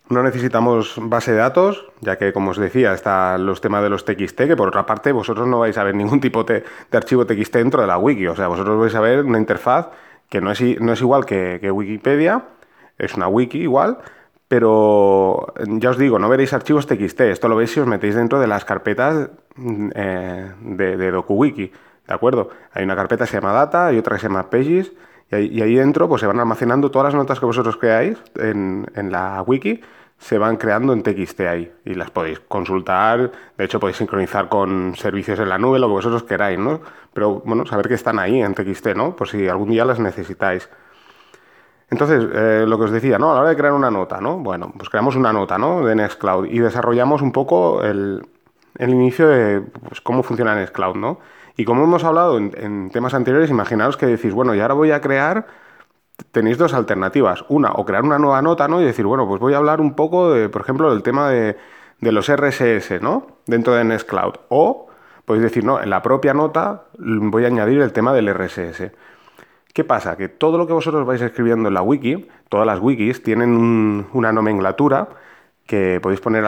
no 0.09 0.23
necesitamos 0.23 0.95
base 1.01 1.31
de 1.31 1.37
datos, 1.37 1.85
ya 2.01 2.17
que, 2.17 2.31
como 2.31 2.51
os 2.51 2.57
decía, 2.57 2.93
están 2.93 3.45
los 3.45 3.59
temas 3.59 3.83
de 3.83 3.89
los 3.89 4.05
TXT, 4.05 4.37
que 4.47 4.55
por 4.55 4.69
otra 4.69 4.85
parte 4.85 5.11
vosotros 5.11 5.47
no 5.47 5.59
vais 5.59 5.77
a 5.77 5.83
ver 5.83 5.95
ningún 5.95 6.21
tipo 6.21 6.43
de, 6.43 6.63
archivo 6.91 7.25
TXT 7.25 7.55
dentro 7.55 7.81
de 7.81 7.87
la 7.87 7.97
wiki. 7.97 8.27
O 8.27 8.35
sea, 8.35 8.47
vosotros 8.47 8.79
vais 8.79 8.95
a 8.95 9.01
ver 9.01 9.25
una 9.25 9.37
interfaz 9.37 9.89
que 10.29 10.41
no 10.41 10.51
es, 10.51 10.61
no 10.79 10.93
es 10.93 11.01
igual 11.01 11.25
que, 11.25 11.71
Wikipedia, 11.71 12.45
es 12.97 13.15
una 13.15 13.27
wiki 13.27 13.59
igual, 13.59 13.99
pero 14.47 15.53
ya 15.67 15.89
os 15.89 15.97
digo, 15.97 16.19
no 16.19 16.29
veréis 16.29 16.53
archivos 16.53 16.87
TXT. 16.87 17.21
Esto 17.21 17.49
lo 17.49 17.55
veis 17.55 17.71
si 17.71 17.79
os 17.79 17.87
metéis 17.87 18.15
dentro 18.15 18.39
de 18.39 18.47
las 18.47 18.65
carpetas 18.65 19.29
eh, 19.95 20.51
de, 20.61 21.11
DokuWiki, 21.11 21.71
¿de 22.07 22.13
acuerdo? 22.13 22.49
Hay 22.73 22.83
una 22.83 22.95
carpeta 22.95 23.25
que 23.25 23.31
se 23.31 23.37
llama 23.37 23.53
Data 23.53 23.91
y 23.93 23.97
otra 23.97 24.15
que 24.15 24.21
se 24.21 24.27
llama 24.27 24.49
Pages, 24.49 24.93
y 25.29 25.61
ahí, 25.61 25.75
dentro 25.75 26.07
pues, 26.07 26.21
se 26.21 26.27
van 26.27 26.39
almacenando 26.39 26.89
todas 26.89 27.07
las 27.07 27.15
notas 27.15 27.39
que 27.39 27.45
vosotros 27.45 27.75
creáis 27.75 28.17
en 28.37 29.11
la 29.11 29.43
wiki 29.45 29.81
se 30.17 30.37
van 30.37 30.57
creando 30.57 30.93
en 30.93 31.03
TXT 31.03 31.39
ahí 31.41 31.71
y 31.85 31.93
las 31.93 32.09
podéis 32.09 32.39
consultar, 32.39 33.31
de 33.57 33.65
hecho 33.65 33.79
podéis 33.79 33.97
sincronizar 33.97 34.49
con 34.49 34.95
servicios 34.95 35.39
en 35.39 35.49
la 35.49 35.57
nube, 35.57 35.79
lo 35.79 35.87
que 35.87 35.93
vosotros 35.93 36.23
queráis, 36.23 36.57
¿no? 36.57 36.81
Pero 37.13 37.41
bueno, 37.45 37.65
saber 37.65 37.87
que 37.87 37.93
están 37.93 38.19
ahí 38.19 38.41
en 38.41 38.53
TXT, 38.53 38.87
¿no? 38.95 39.15
Por 39.15 39.27
si 39.27 39.47
algún 39.47 39.69
día 39.69 39.85
las 39.85 39.99
necesitáis. 39.99 40.69
Entonces, 41.89 42.27
eh, 42.33 42.65
lo 42.67 42.77
que 42.77 42.85
os 42.85 42.91
decía, 42.91 43.17
¿no? 43.17 43.31
A 43.31 43.35
la 43.35 43.41
hora 43.41 43.49
de 43.49 43.55
crear 43.55 43.73
una 43.73 43.91
nota, 43.91 44.19
¿no? 44.19 44.37
Bueno, 44.37 44.73
pues 44.75 44.89
creamos 44.89 45.15
una 45.15 45.31
nota, 45.31 45.57
¿no? 45.57 45.85
De 45.85 45.95
Nextcloud 45.95 46.47
y 46.47 46.59
desarrollamos 46.59 47.21
un 47.21 47.31
poco 47.31 47.83
el, 47.83 48.27
inicio 48.79 49.27
de 49.27 49.61
pues, 49.61 50.01
cómo 50.01 50.23
funciona 50.23 50.55
Nextcloud, 50.55 50.95
¿no? 50.95 51.19
Y 51.55 51.63
como 51.63 51.83
hemos 51.83 52.03
hablado 52.03 52.37
en, 52.37 52.51
en 52.57 52.89
temas 52.89 53.13
anteriores, 53.13 53.49
imaginaos 53.49 53.97
que 53.97 54.05
decís, 54.05 54.33
bueno, 54.33 54.53
y 54.53 54.59
ahora 54.59 54.73
voy 54.73 54.91
a 54.91 54.99
crear 54.99 55.47
tenéis 56.31 56.57
dos 56.57 56.73
alternativas. 56.73 57.45
Una, 57.49 57.71
o 57.71 57.85
crear 57.85 58.03
una 58.03 58.19
nueva 58.19 58.41
nota, 58.41 58.67
¿no? 58.67 58.81
Y 58.81 58.85
decir, 58.85 59.05
bueno, 59.05 59.27
pues 59.27 59.39
voy 59.39 59.53
a 59.53 59.57
hablar 59.57 59.81
un 59.81 59.93
poco, 59.93 60.31
de, 60.31 60.49
por 60.49 60.61
ejemplo, 60.61 60.91
del 60.91 61.03
tema 61.03 61.29
de, 61.29 61.57
los 62.01 62.31
RSS, 62.31 63.01
¿no? 63.01 63.27
Dentro 63.45 63.73
de 63.73 63.83
Nextcloud. 63.83 64.33
O 64.49 64.87
podéis 65.25 65.43
decir, 65.43 65.63
no, 65.63 65.81
en 65.81 65.89
la 65.89 66.01
propia 66.01 66.33
nota 66.33 66.85
voy 66.97 67.43
a 67.43 67.47
añadir 67.47 67.81
el 67.81 67.91
tema 67.91 68.13
del 68.13 68.33
RSS. 68.33 68.91
¿Qué 69.73 69.83
pasa? 69.83 70.17
Que 70.17 70.29
todo 70.29 70.57
lo 70.57 70.65
que 70.65 70.73
vosotros 70.73 71.05
vais 71.05 71.21
escribiendo 71.21 71.67
en 71.67 71.73
la 71.73 71.81
wiki, 71.81 72.27
todas 72.49 72.65
las 72.65 72.79
wikis, 72.79 73.21
tienen 73.21 74.07
una 74.13 74.31
nomenclatura 74.31 75.09
que 75.67 75.99
podéis 76.01 76.21
poner 76.21 76.45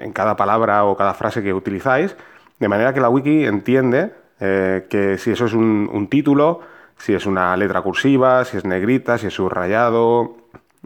en 0.00 0.12
cada 0.12 0.36
palabra 0.36 0.84
o 0.84 0.96
cada 0.96 1.14
frase 1.14 1.42
que 1.42 1.54
utilizáis, 1.54 2.16
de 2.58 2.68
manera 2.68 2.92
que 2.92 3.00
la 3.00 3.08
wiki 3.08 3.46
entiende 3.46 4.12
eh, 4.40 4.86
que 4.90 5.16
si 5.16 5.30
eso 5.30 5.46
es 5.46 5.54
un 5.54 6.08
título, 6.10 6.60
si 6.98 7.14
es 7.14 7.26
una 7.26 7.56
letra 7.56 7.82
cursiva, 7.82 8.44
si 8.44 8.56
es 8.56 8.64
negrita, 8.64 9.18
si 9.18 9.26
es 9.26 9.34
subrayado, 9.34 10.36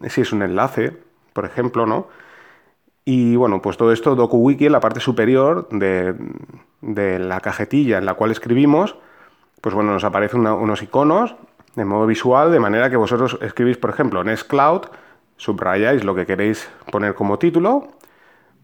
si 0.09 0.21
es 0.21 0.33
un 0.33 0.43
enlace, 0.43 0.97
por 1.33 1.45
ejemplo, 1.45 1.87
¿no? 1.87 2.09
Y 3.05 3.37
bueno, 3.37 3.63
pues 3.63 3.77
todo 3.77 3.93
esto 3.93 4.15
DokuWiki 4.15 4.67
en 4.67 4.73
la 4.73 4.81
parte 4.81 5.01
superior 5.01 5.69
de, 5.71 6.15
la 7.19 7.41
cajetilla 7.41 7.97
en 7.97 8.05
la 8.05 8.15
cual 8.15 8.31
escribimos, 8.31 8.97
pues 9.63 9.75
bueno, 9.75 9.93
nos 9.93 10.05
aparecen 10.05 10.47
unos 10.47 10.83
iconos 10.83 11.35
de 11.75 11.85
modo 11.85 12.07
visual, 12.07 12.53
de 12.53 12.61
manera 12.61 12.91
que 12.91 12.97
vosotros 12.97 13.39
escribís, 13.41 13.79
por 13.79 13.91
ejemplo, 13.91 14.23
Nextcloud, 14.25 14.83
subrayáis 15.37 16.05
lo 16.05 16.15
que 16.15 16.27
queréis 16.27 16.69
poner 16.91 17.15
como 17.15 17.39
título, 17.39 17.89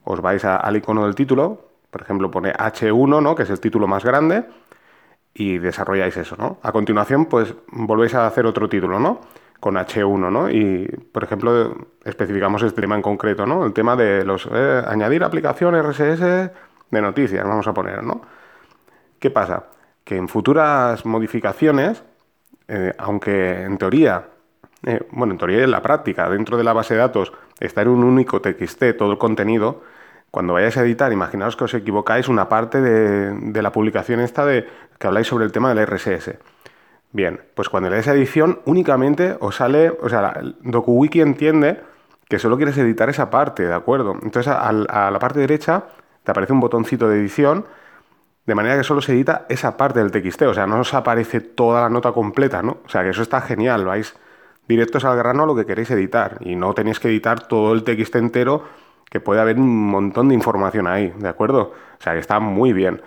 os 0.05 0.21
vais 0.21 0.45
al 0.45 0.77
icono 0.77 1.05
del 1.05 1.15
título, 1.15 1.71
por 1.91 2.03
ejemplo, 2.03 2.31
pone 2.31 2.53
H1, 2.53 3.23
¿no? 3.23 3.35
que 3.35 3.45
es 3.45 3.51
el 3.51 3.61
título 3.61 3.87
más 3.87 4.05
grande, 4.05 4.45
y 5.35 5.59
desarrolláis 5.59 6.17
eso, 6.17 6.37
¿no? 6.38 6.59
A 6.62 6.71
continuación, 6.71 7.26
pues 7.26 7.55
volvéis 7.73 8.14
a 8.14 8.26
hacer 8.26 8.47
otro 8.47 8.69
título, 8.69 9.00
¿no? 9.00 9.21
Con 9.59 9.75
H1, 9.75 10.31
¿no? 10.31 10.49
Y, 10.49 10.87
por 11.12 11.25
ejemplo, 11.25 11.76
especificamos 12.05 12.62
este 12.62 12.81
tema 12.81 12.95
en 12.95 13.03
concreto, 13.03 13.45
¿no? 13.45 13.67
El 13.67 13.73
tema 13.73 13.97
de 13.97 14.25
los 14.25 14.49
eh, 14.53 14.83
añadir 14.87 15.25
aplicación 15.25 15.75
RSS 15.75 16.21
de 16.21 17.03
noticias, 17.03 17.45
vamos 17.45 17.67
a 17.67 17.75
poner, 17.75 18.03
¿no? 18.05 18.23
¿Qué 19.19 19.31
pasa? 19.31 19.64
Que 20.05 20.17
en 20.17 20.29
futuras 20.29 21.05
modificaciones, 21.05 22.05
eh, 22.69 22.93
aunque 22.99 23.62
en 23.62 23.76
teoría, 23.76 24.29
eh, 24.87 25.00
bueno, 25.11 25.33
en 25.33 25.38
teoría 25.38 25.61
y 25.61 25.62
en 25.62 25.71
la 25.73 25.83
práctica, 25.83 26.29
dentro 26.29 26.57
de 26.57 26.64
la 26.64 26.73
base 26.73 26.95
de 26.95 27.00
datos 27.00 27.33
está 27.59 27.83
en 27.83 27.88
un 27.88 28.05
único 28.05 28.41
TXT 28.41 28.97
todo 28.97 29.12
el 29.12 29.19
contenido, 29.19 29.83
cuando 30.35 30.53
vayáis 30.53 30.76
a 30.76 30.83
editar, 30.83 31.12
imaginaos 31.12 31.55
que 31.55 31.62
os 31.62 31.75
equivocáis 31.75 32.26
una 32.26 32.49
parte 32.49 32.81
de, 32.81 33.62
la 33.62 33.71
publicación 33.71 34.19
esta 34.19 34.45
de 34.45 34.67
que 34.99 35.07
habláis 35.07 35.29
sobre 35.29 35.45
el 35.45 35.53
tema 35.53 35.73
del 35.73 35.87
RSS. 35.87 36.38
Bien, 37.12 37.41
pues 37.55 37.69
cuando 37.69 37.88
le 37.88 37.95
des 37.95 38.09
a 38.09 38.14
edición 38.14 38.59
únicamente 38.64 39.37
os 39.38 39.55
sale, 39.55 39.91
o 39.91 40.09
sea, 40.09 40.41
DocuWiki 40.62 41.21
entiende 41.21 41.81
que 42.29 42.41
solo 42.41 42.57
quieres 42.57 42.76
editar 42.79 43.09
esa 43.09 43.31
parte, 43.31 43.64
¿de 43.64 43.75
acuerdo? 43.75 44.19
Entonces 44.23 44.53
a, 44.53 44.73
la 44.73 45.19
parte 45.21 45.38
derecha 45.38 45.85
te 46.25 46.33
aparece 46.33 46.53
un 46.53 46.59
botoncito 46.59 47.09
de 47.09 47.21
edición, 47.21 47.67
de 48.45 48.57
manera 48.57 48.76
que 48.76 48.83
solo 48.83 49.03
se 49.03 49.12
edita 49.12 49.47
esa 49.49 49.76
parte 49.76 50.00
del 50.00 50.11
TXT, 50.11 50.43
o 50.43 50.55
sea, 50.55 50.67
no 50.67 50.81
os 50.81 50.95
aparece 50.95 51.43
toda 51.43 51.83
la 51.83 51.91
nota 51.91 52.11
completa, 52.11 52.61
¿no? 52.61 52.79
O 52.85 52.88
sea, 52.88 53.05
que 53.05 53.11
eso 53.11 53.23
está 53.23 53.41
genial, 53.41 53.85
vais 53.85 54.17
directos 54.67 55.05
al 55.05 55.17
grano 55.17 55.45
a 55.45 55.47
lo 55.47 55.55
que 55.55 55.64
queréis 55.64 55.93
editar 55.93 56.38
y 56.41 56.57
no 56.57 56.75
tenéis 56.75 56.99
que 56.99 57.07
editar 57.07 57.47
todo 57.47 57.73
el 57.73 57.85
TXT 57.85 58.17
entero 58.17 58.64
que 59.14 59.21
puede 59.21 59.40
haber 59.40 59.61
un 59.61 59.87
montón 59.87 60.28
de 60.28 60.35
información 60.35 60.88
ahí, 60.88 61.14
¿de 61.16 61.28
acuerdo? 61.28 61.73
O 62.00 62.02
sea, 62.02 62.14
que 62.14 62.18
está 62.18 62.40
muy 62.40 62.73
bien. 62.73 63.00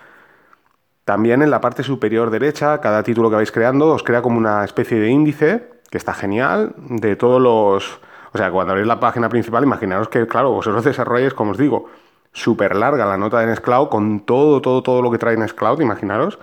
También 1.04 1.42
en 1.42 1.50
la 1.50 1.60
parte 1.60 1.82
superior 1.82 2.30
derecha, 2.30 2.80
cada 2.80 3.02
título 3.02 3.28
que 3.28 3.36
vais 3.36 3.52
creando 3.52 3.88
os 3.88 4.02
crea 4.02 4.22
como 4.22 4.38
una 4.38 4.64
especie 4.64 4.98
de 4.98 5.10
índice, 5.10 5.68
que 5.90 5.98
está 5.98 6.14
genial, 6.14 6.74
de 6.78 7.14
todos 7.14 7.42
los... 7.42 8.00
O 8.32 8.38
sea, 8.38 8.50
cuando 8.50 8.72
abrís 8.72 8.86
la 8.86 8.98
página 8.98 9.28
principal, 9.28 9.64
imaginaros 9.64 10.08
que, 10.08 10.26
claro, 10.26 10.50
vosotros 10.50 10.82
desarrolláis, 10.82 11.34
como 11.34 11.50
os 11.50 11.58
digo, 11.58 11.90
súper 12.32 12.74
larga 12.74 13.04
la 13.04 13.18
nota 13.18 13.40
de 13.40 13.46
Nextcloud, 13.48 13.90
con 13.90 14.20
todo, 14.20 14.62
todo, 14.62 14.82
todo 14.82 15.02
lo 15.02 15.10
que 15.10 15.18
trae 15.18 15.36
Nextcloud, 15.36 15.78
imaginaros, 15.82 16.38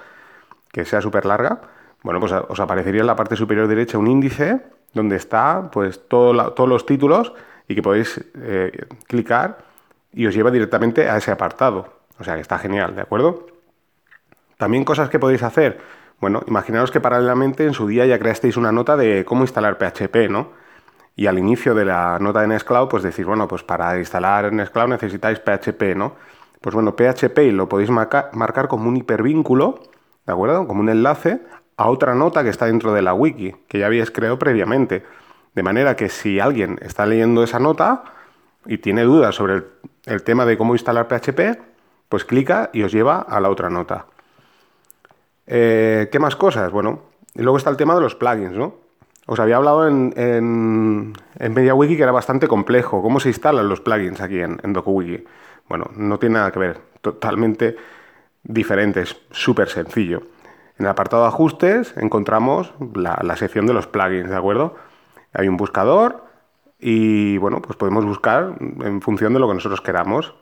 que 0.72 0.86
sea 0.86 1.02
súper 1.02 1.26
larga. 1.26 1.62
Bueno, 2.04 2.20
pues 2.20 2.34
os 2.34 2.60
aparecería 2.60 3.02
en 3.02 3.08
la 3.08 3.16
parte 3.16 3.36
superior 3.36 3.68
derecha 3.68 3.98
un 3.98 4.06
índice 4.06 4.62
donde 4.94 5.16
está, 5.16 5.72
pues, 5.72 6.08
todos 6.08 6.70
los 6.70 6.86
títulos 6.86 7.34
y 7.68 7.76
que 7.76 7.82
podéis 7.82 8.24
eh, 8.36 8.72
clicar 9.08 9.58
y 10.12 10.28
os 10.28 10.36
lleva 10.36 10.52
directamente 10.52 11.10
a 11.10 11.18
ese 11.18 11.32
apartado. 11.32 11.94
O 12.20 12.24
sea 12.24 12.36
que 12.36 12.42
está 12.42 12.58
genial, 12.58 12.96
¿de 12.96 13.02
acuerdo? 13.02 13.48
También 14.58 14.86
cosas 14.86 15.10
que 15.10 15.20
podéis 15.20 15.44
hacer. 15.44 15.80
Bueno, 16.22 16.42
imaginaos 16.48 16.92
que 16.92 17.02
paralelamente 17.02 17.66
en 17.66 17.74
su 17.74 17.88
día 17.88 18.06
ya 18.06 18.18
creasteis 18.18 18.56
una 18.56 18.72
nota 18.72 18.96
de 18.96 19.26
cómo 19.26 19.44
instalar 19.44 19.78
PHP, 19.78 20.30
¿no? 20.30 20.52
Y 21.18 21.28
al 21.28 21.38
inicio 21.38 21.76
de 21.76 21.86
la 21.86 22.18
nota 22.20 22.42
de 22.42 22.48
Nextcloud, 22.48 22.88
pues 22.88 23.04
decir, 23.04 23.26
bueno, 23.26 23.48
pues 23.48 23.64
para 23.64 23.98
instalar 24.00 24.52
Nextcloud 24.52 24.90
necesitáis 24.90 25.40
PHP, 25.40 25.96
¿no? 25.96 26.16
Pues 26.62 26.74
bueno, 26.74 26.96
PHP 26.96 27.52
lo 27.52 27.68
podéis 27.70 27.90
marcar, 27.90 28.30
marcar 28.34 28.68
como 28.68 28.90
un 28.90 28.98
hipervínculo, 28.98 29.82
¿de 30.26 30.34
acuerdo? 30.34 30.68
Como 30.68 30.80
un 30.80 30.90
enlace 30.90 31.42
a 31.78 31.90
otra 31.90 32.16
nota 32.16 32.44
que 32.44 32.50
está 32.50 32.66
dentro 32.66 32.94
de 32.94 33.02
la 33.02 33.14
wiki, 33.14 33.54
que 33.68 33.80
ya 33.80 33.86
habíais 33.88 34.12
creado 34.12 34.40
previamente. 34.40 35.04
De 35.56 35.64
manera 35.64 35.96
que 35.96 36.10
si 36.10 36.40
alguien 36.40 36.78
está 36.82 37.06
leyendo 37.06 37.42
esa 37.42 37.60
nota 37.60 38.04
y 38.66 38.78
tiene 38.80 39.04
dudas 39.04 39.36
sobre 39.36 39.64
el, 40.06 40.24
tema 40.24 40.46
de 40.46 40.58
cómo 40.58 40.76
instalar 40.76 41.08
PHP, 41.08 41.60
pues 42.10 42.26
clica 42.26 42.70
y 42.74 42.84
os 42.84 42.92
lleva 42.92 43.22
a 43.22 43.40
la 43.40 43.50
otra 43.50 43.70
nota. 43.70 44.08
Eh, 45.48 46.10
¿Qué 46.12 46.20
más 46.20 46.36
cosas? 46.36 46.72
Bueno, 46.72 47.04
y 47.34 47.42
luego 47.42 47.58
está 47.58 47.70
el 47.70 47.78
tema 47.78 47.96
de 47.96 48.02
los 48.02 48.16
plugins, 48.16 48.52
¿no? 48.52 48.76
Os 49.28 49.40
había 49.40 49.56
hablado 49.56 49.88
en, 49.88 50.14
en, 50.18 51.14
MediaWiki 51.40 51.96
que 51.96 52.04
era 52.04 52.12
bastante 52.12 52.48
complejo. 52.48 53.02
¿Cómo 53.02 53.20
se 53.20 53.30
instalan 53.30 53.68
los 53.68 53.80
plugins 53.80 54.22
aquí 54.22 54.40
en, 54.40 54.60
DocuWiki? 54.62 55.24
Bueno, 55.70 55.90
no 55.96 56.20
tiene 56.20 56.36
nada 56.36 56.52
que 56.52 56.60
ver. 56.60 56.80
Totalmente 57.02 57.76
diferente. 58.44 59.02
Es 59.02 59.20
súper 59.32 59.70
sencillo. 59.70 60.22
En 60.78 60.86
el 60.86 60.92
apartado 60.92 61.24
de 61.24 61.30
ajustes 61.30 61.96
encontramos 61.98 62.74
la, 62.94 63.18
la 63.24 63.36
sección 63.36 63.66
de 63.66 63.74
los 63.74 63.88
plugins, 63.88 64.30
¿de 64.30 64.36
acuerdo? 64.36 64.76
Hay 65.36 65.48
un 65.48 65.58
buscador 65.58 66.24
y 66.80 67.38
bueno, 67.38 67.62
pues 67.62 67.78
podemos 67.78 68.06
buscar 68.06 68.56
en 68.60 69.02
función 69.02 69.34
de 69.34 69.40
lo 69.40 69.48
que 69.48 69.54
nosotros 69.56 69.82
queramos. 69.82 70.34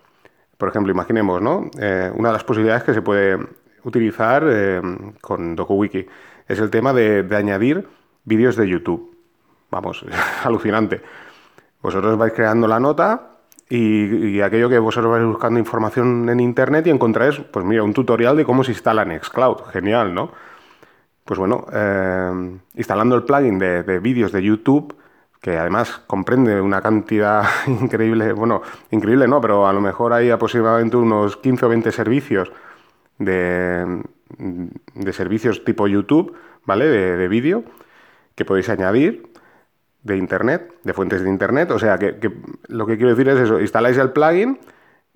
Por 0.57 0.69
ejemplo, 0.69 0.91
imaginemos, 0.91 1.41
¿no? 1.41 1.69
Eh, 1.79 2.11
una 2.15 2.29
de 2.29 2.33
las 2.33 2.43
posibilidades 2.43 2.83
que 2.83 2.93
se 2.93 3.01
puede 3.01 3.37
utilizar 3.83 4.43
eh, 4.47 4.81
con 5.21 5.55
DocuWiki 5.55 6.05
es 6.47 6.59
el 6.59 6.69
tema 6.69 6.93
de, 6.93 7.27
añadir 7.35 7.87
vídeos 8.23 8.55
de 8.55 8.67
YouTube. 8.67 9.15
Vamos, 9.71 10.05
alucinante. 10.43 11.01
Vosotros 11.81 12.17
vais 12.17 12.33
creando 12.33 12.67
la 12.67 12.79
nota 12.79 13.29
y, 13.69 14.39
aquello 14.41 14.69
que 14.69 14.79
vosotros 14.79 15.11
vais 15.11 15.25
buscando 15.25 15.59
información 15.59 16.29
en 16.29 16.39
internet 16.39 16.87
y 16.87 16.91
encontráis, 16.91 17.39
pues 17.39 17.65
mira, 17.65 17.83
un 17.83 17.93
tutorial 17.93 18.37
de 18.37 18.45
cómo 18.45 18.63
se 18.63 18.71
instala 18.71 19.03
Nextcloud. 19.03 19.63
Genial, 19.71 20.13
¿no? 20.13 20.31
Pues 21.25 21.39
bueno, 21.39 21.65
eh, 21.71 22.59
instalando 22.75 23.15
el 23.15 23.23
plugin 23.23 23.57
de, 23.57 23.99
vídeos 23.99 24.31
de 24.31 24.43
YouTube, 24.43 24.95
que 25.41 25.57
además 25.57 26.01
comprende 26.07 26.59
una 26.59 26.81
cantidad 26.81 27.43
increíble, 27.67 28.33
bueno, 28.33 28.61
increíble 28.91 29.27
no, 29.27 29.39
pero 29.39 29.67
a 29.67 29.73
lo 29.73 29.81
mejor 29.81 30.13
hay 30.13 30.29
aproximadamente 30.29 30.97
unos 30.97 31.37
15 31.37 31.65
o 31.65 31.69
20 31.69 31.91
servicios 31.91 32.51
de, 33.19 34.03
de 34.37 35.13
servicios 35.13 35.63
tipo 35.63 35.87
YouTube, 35.87 36.35
¿vale? 36.65 36.87
De, 36.87 37.27
vídeo, 37.27 37.63
que 38.35 38.45
podéis 38.45 38.69
añadir 38.69 39.29
de 40.01 40.17
Internet, 40.17 40.73
de 40.83 40.93
fuentes 40.93 41.23
de 41.23 41.29
Internet. 41.29 41.71
O 41.71 41.79
sea, 41.79 41.97
que, 41.97 42.17
lo 42.67 42.85
que 42.85 42.97
quiero 42.97 43.15
decir 43.15 43.29
es 43.29 43.39
eso, 43.39 43.59
instaláis 43.59 43.97
el 43.97 44.11
plugin 44.11 44.59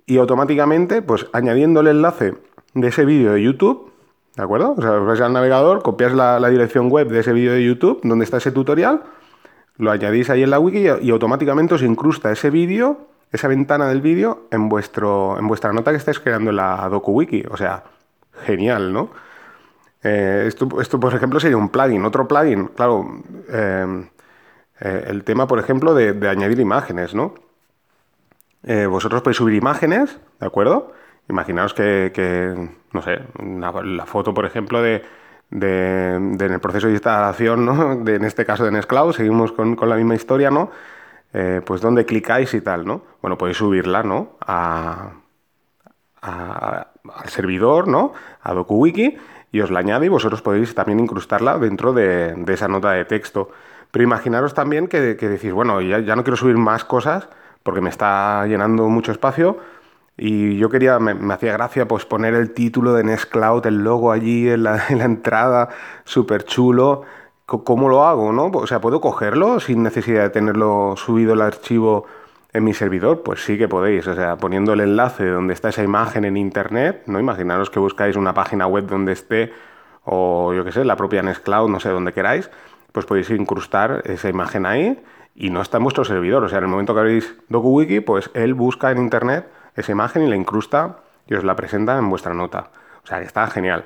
y 0.06 0.18
automáticamente, 0.18 1.02
pues 1.02 1.28
añadiendo 1.34 1.82
el 1.82 1.88
enlace 1.88 2.36
de 2.74 2.88
ese 2.88 3.06
vídeo 3.06 3.34
de 3.34 3.44
YouTube, 3.44 3.92
¿De 4.38 4.44
acuerdo? 4.44 4.76
O 4.78 4.82
sea, 4.82 4.92
os 4.92 5.06
vais 5.08 5.20
al 5.20 5.34
navegador, 5.34 5.82
copiáis 5.82 6.14
la, 6.14 6.38
dirección 6.50 6.92
web 6.92 7.10
de 7.10 7.22
ese 7.22 7.34
vídeo 7.34 7.54
de 7.54 7.66
YouTube 7.66 8.02
donde 8.04 8.24
está 8.24 8.38
ese 8.38 8.52
tutorial, 8.52 9.02
lo 9.78 9.90
añadís 9.90 10.30
ahí 10.30 10.44
en 10.44 10.52
la 10.52 10.60
wiki 10.60 10.86
y, 11.02 11.10
automáticamente 11.10 11.74
os 11.74 11.82
incrusta 11.82 12.32
ese 12.32 12.52
vídeo, 12.52 13.08
esa 13.32 13.48
ventana 13.48 13.88
del 13.88 14.02
vídeo, 14.02 14.48
en, 14.52 14.70
vuestro, 14.70 15.40
en 15.40 15.48
vuestra 15.48 15.74
nota 15.74 15.90
que 15.90 15.98
estáis 15.98 16.20
creando 16.20 16.52
en 16.52 16.58
la 16.58 16.88
DocuWiki. 16.88 17.46
O 17.50 17.58
sea, 17.58 17.84
genial, 18.46 18.94
¿no? 18.94 19.10
Eh, 20.04 20.46
esto, 20.48 21.00
por 21.00 21.16
ejemplo, 21.16 21.40
sería 21.40 21.58
un 21.58 21.70
plugin. 21.70 22.06
Otro 22.06 22.28
plugin, 22.28 22.68
claro, 22.68 23.24
eh, 23.50 24.08
eh, 24.82 25.06
el 25.08 25.24
tema, 25.24 25.48
por 25.48 25.58
ejemplo, 25.58 25.96
de, 25.96 26.30
añadir 26.30 26.60
imágenes, 26.60 27.16
¿no? 27.16 27.34
vosotros 28.90 29.22
podéis 29.22 29.38
subir 29.38 29.56
imágenes, 29.56 30.20
¿de 30.42 30.46
acuerdo? 30.46 30.92
Imaginaos 31.30 31.74
que, 31.74 32.70
no 32.94 33.02
sé, 33.02 33.20
la 33.84 34.06
foto, 34.06 34.34
por 34.34 34.46
ejemplo, 34.46 34.82
de, 34.82 35.04
de, 35.50 36.16
en 36.16 36.42
el 36.42 36.60
proceso 36.60 36.88
de 36.88 36.94
instalación, 36.94 37.66
¿no? 37.66 37.96
De, 38.04 38.16
en 38.16 38.26
este 38.26 38.46
caso 38.46 38.66
de 38.66 38.72
Nextcloud, 38.72 39.14
seguimos 39.14 39.52
con, 39.52 39.78
la 39.82 39.96
misma 39.96 40.16
historia, 40.16 40.52
¿no? 40.52 40.72
Eh, 41.34 41.62
pues 41.66 41.82
donde 41.82 42.06
clicáis 42.06 42.54
y 42.54 42.62
tal, 42.62 42.86
¿no? 42.86 43.02
Bueno, 43.22 43.38
podéis 43.38 43.58
subirla, 43.58 44.04
¿no? 44.04 44.38
A, 44.42 45.12
al 46.22 47.30
servidor, 47.30 47.88
¿no? 47.88 48.14
A 48.42 48.54
DocuWiki 48.54 49.18
y 49.52 49.62
os 49.62 49.72
la 49.72 49.80
añade 49.80 50.08
y 50.08 50.10
vosotros 50.10 50.42
podéis 50.42 50.76
también 50.76 51.00
incrustarla 51.00 51.58
dentro 51.58 51.94
de, 51.94 52.36
esa 52.48 52.68
nota 52.68 52.92
de 52.92 53.06
texto. 53.06 53.50
Pero 53.92 54.04
imaginaros 54.04 54.54
también 54.54 54.88
que, 54.88 55.16
que 55.16 55.30
decís, 55.30 55.54
bueno, 55.54 55.80
ya, 55.82 56.00
ya 56.00 56.16
no 56.16 56.24
quiero 56.24 56.36
subir 56.36 56.58
más 56.58 56.84
cosas 56.84 57.30
porque 57.64 57.82
me 57.82 57.90
está 57.90 58.46
llenando 58.46 58.88
mucho 58.90 59.12
espacio, 59.12 59.58
y 60.18 60.58
yo 60.58 60.70
quería, 60.70 60.98
me, 60.98 61.34
hacía 61.34 61.54
gracia 61.54 61.88
pues 61.88 62.06
poner 62.06 62.34
el 62.34 62.52
título 62.52 62.94
de 62.94 63.04
Nextcloud, 63.04 63.66
el 63.68 63.84
logo 63.84 64.12
allí 64.12 64.50
en 64.50 64.64
la, 64.64 64.84
entrada, 64.90 65.70
súper 66.06 66.44
chulo. 66.44 67.04
¿Cómo 67.46 67.88
lo 67.88 68.04
hago, 68.04 68.34
no? 68.34 68.48
O 68.48 68.68
sea, 68.68 68.82
¿puedo 68.82 69.00
cogerlo 69.00 69.62
sin 69.62 69.82
necesidad 69.82 70.24
de 70.24 70.30
tenerlo 70.32 70.96
subido 70.98 71.34
el 71.34 71.42
archivo 71.42 72.06
en 72.52 72.66
mi 72.66 72.74
servidor? 72.74 73.24
Pues 73.24 73.46
sí 73.46 73.58
que 73.58 73.70
podéis, 73.70 74.06
o 74.08 74.16
sea, 74.16 74.36
poniendo 74.36 74.74
el 74.74 74.82
enlace 74.82 75.26
donde 75.28 75.54
está 75.54 75.70
esa 75.70 75.82
imagen 75.82 76.26
en 76.26 76.36
internet, 76.36 77.04
¿no? 77.06 77.22
Imaginaros 77.22 77.70
que 77.70 77.80
buscáis 77.80 78.18
una 78.18 78.34
página 78.34 78.68
web 78.68 78.88
donde 78.88 79.14
esté, 79.14 79.54
o 80.04 80.54
yo 80.54 80.66
qué 80.66 80.74
sé, 80.74 80.84
la 80.84 80.98
propia 80.98 81.22
Nextcloud, 81.22 81.70
no 81.70 81.80
sé, 81.80 81.88
donde 81.88 82.12
queráis, 82.12 82.50
pues 82.92 83.06
podéis 83.06 83.30
incrustar 83.30 84.02
esa 84.04 84.28
imagen 84.28 84.66
ahí 84.66 85.02
y 85.34 85.50
no 85.50 85.62
está 85.62 85.78
en 85.78 85.84
vuestro 85.84 86.04
servidor. 86.04 86.44
O 86.44 86.50
sea, 86.50 86.58
en 86.58 86.66
el 86.66 86.70
momento 86.70 86.94
que 86.94 87.00
abrís 87.00 87.34
DocuWiki, 87.48 88.02
pues 88.02 88.30
él 88.34 88.56
busca 88.56 88.92
en 88.92 88.98
internet 88.98 89.48
esa 89.78 89.92
imagen 89.92 90.24
y 90.24 90.28
la 90.28 90.36
incrusta 90.36 90.98
y 91.28 91.36
os 91.36 91.44
la 91.44 91.56
presenta 91.56 91.98
en 91.98 92.10
vuestra 92.10 92.34
nota. 92.34 92.72
O 93.04 93.08
sea 93.08 93.20
que 93.20 93.26
está 93.26 93.48
genial. 93.48 93.86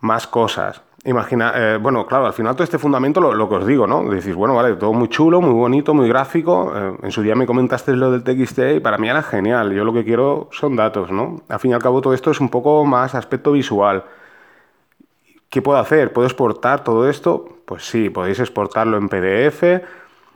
Más 0.00 0.26
cosas. 0.26 0.82
imagina, 1.04 1.52
eh, 1.54 1.78
bueno, 1.80 2.06
claro, 2.06 2.26
al 2.26 2.32
final 2.32 2.54
todo 2.54 2.64
este 2.64 2.78
fundamento 2.78 3.20
lo, 3.20 3.48
que 3.48 3.54
os 3.54 3.66
digo, 3.66 3.86
¿no? 3.86 4.02
Decís, 4.10 4.34
bueno, 4.34 4.54
vale, 4.54 4.74
todo 4.74 4.92
muy 4.92 5.08
chulo, 5.08 5.40
muy 5.40 5.52
bonito, 5.52 5.94
muy 5.94 6.08
gráfico. 6.08 6.72
Eh, 6.74 6.96
en 7.02 7.12
su 7.12 7.22
día 7.22 7.34
me 7.34 7.46
comentaste 7.46 7.92
lo 7.92 8.10
del 8.10 8.24
TXT 8.24 8.58
y 8.76 8.80
para 8.80 8.98
mí 8.98 9.08
era 9.08 9.22
genial. 9.22 9.72
Yo 9.72 9.84
lo 9.84 9.92
que 9.92 10.04
quiero 10.04 10.48
son 10.52 10.76
datos, 10.76 11.10
¿no? 11.10 11.42
Al 11.48 11.60
fin 11.60 11.70
y 11.70 11.74
al 11.74 11.82
cabo 11.82 12.00
todo 12.00 12.12
esto 12.12 12.30
es 12.30 12.40
un 12.40 12.48
poco 12.48 12.84
más 12.84 13.14
aspecto 13.14 13.52
visual. 13.52 14.04
¿Qué 15.48 15.62
puedo 15.62 15.78
hacer? 15.78 16.12
¿Puedo 16.12 16.26
exportar 16.26 16.82
todo 16.84 17.08
esto? 17.08 17.48
Pues 17.66 17.84
sí, 17.84 18.10
podéis 18.10 18.40
exportarlo 18.40 18.96
en 18.96 19.08
PDF. 19.08 19.62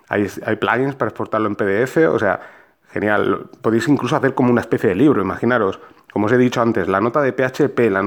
Hay, 0.09 0.26
hay 0.47 0.56
plugins 0.56 0.94
para 0.94 1.09
exportarlo 1.09 1.49
en 1.49 1.56
PDF. 1.56 1.97
O 2.09 2.18
sea, 2.18 2.40
genial. 2.94 3.46
Podéis 3.60 3.88
incluso 3.88 4.16
hacer 4.16 4.34
como 4.34 4.50
una 4.50 4.60
especie 4.60 4.88
de 4.88 4.94
libro, 4.94 5.20
imaginaros 5.20 5.80
como 6.14 6.26
os 6.26 6.32
he 6.32 6.38
dicho 6.38 6.62
antes, 6.62 6.86
la 6.86 7.00
nota 7.00 7.20
de 7.22 7.32
PHP, 7.32 7.90
la, 7.90 8.00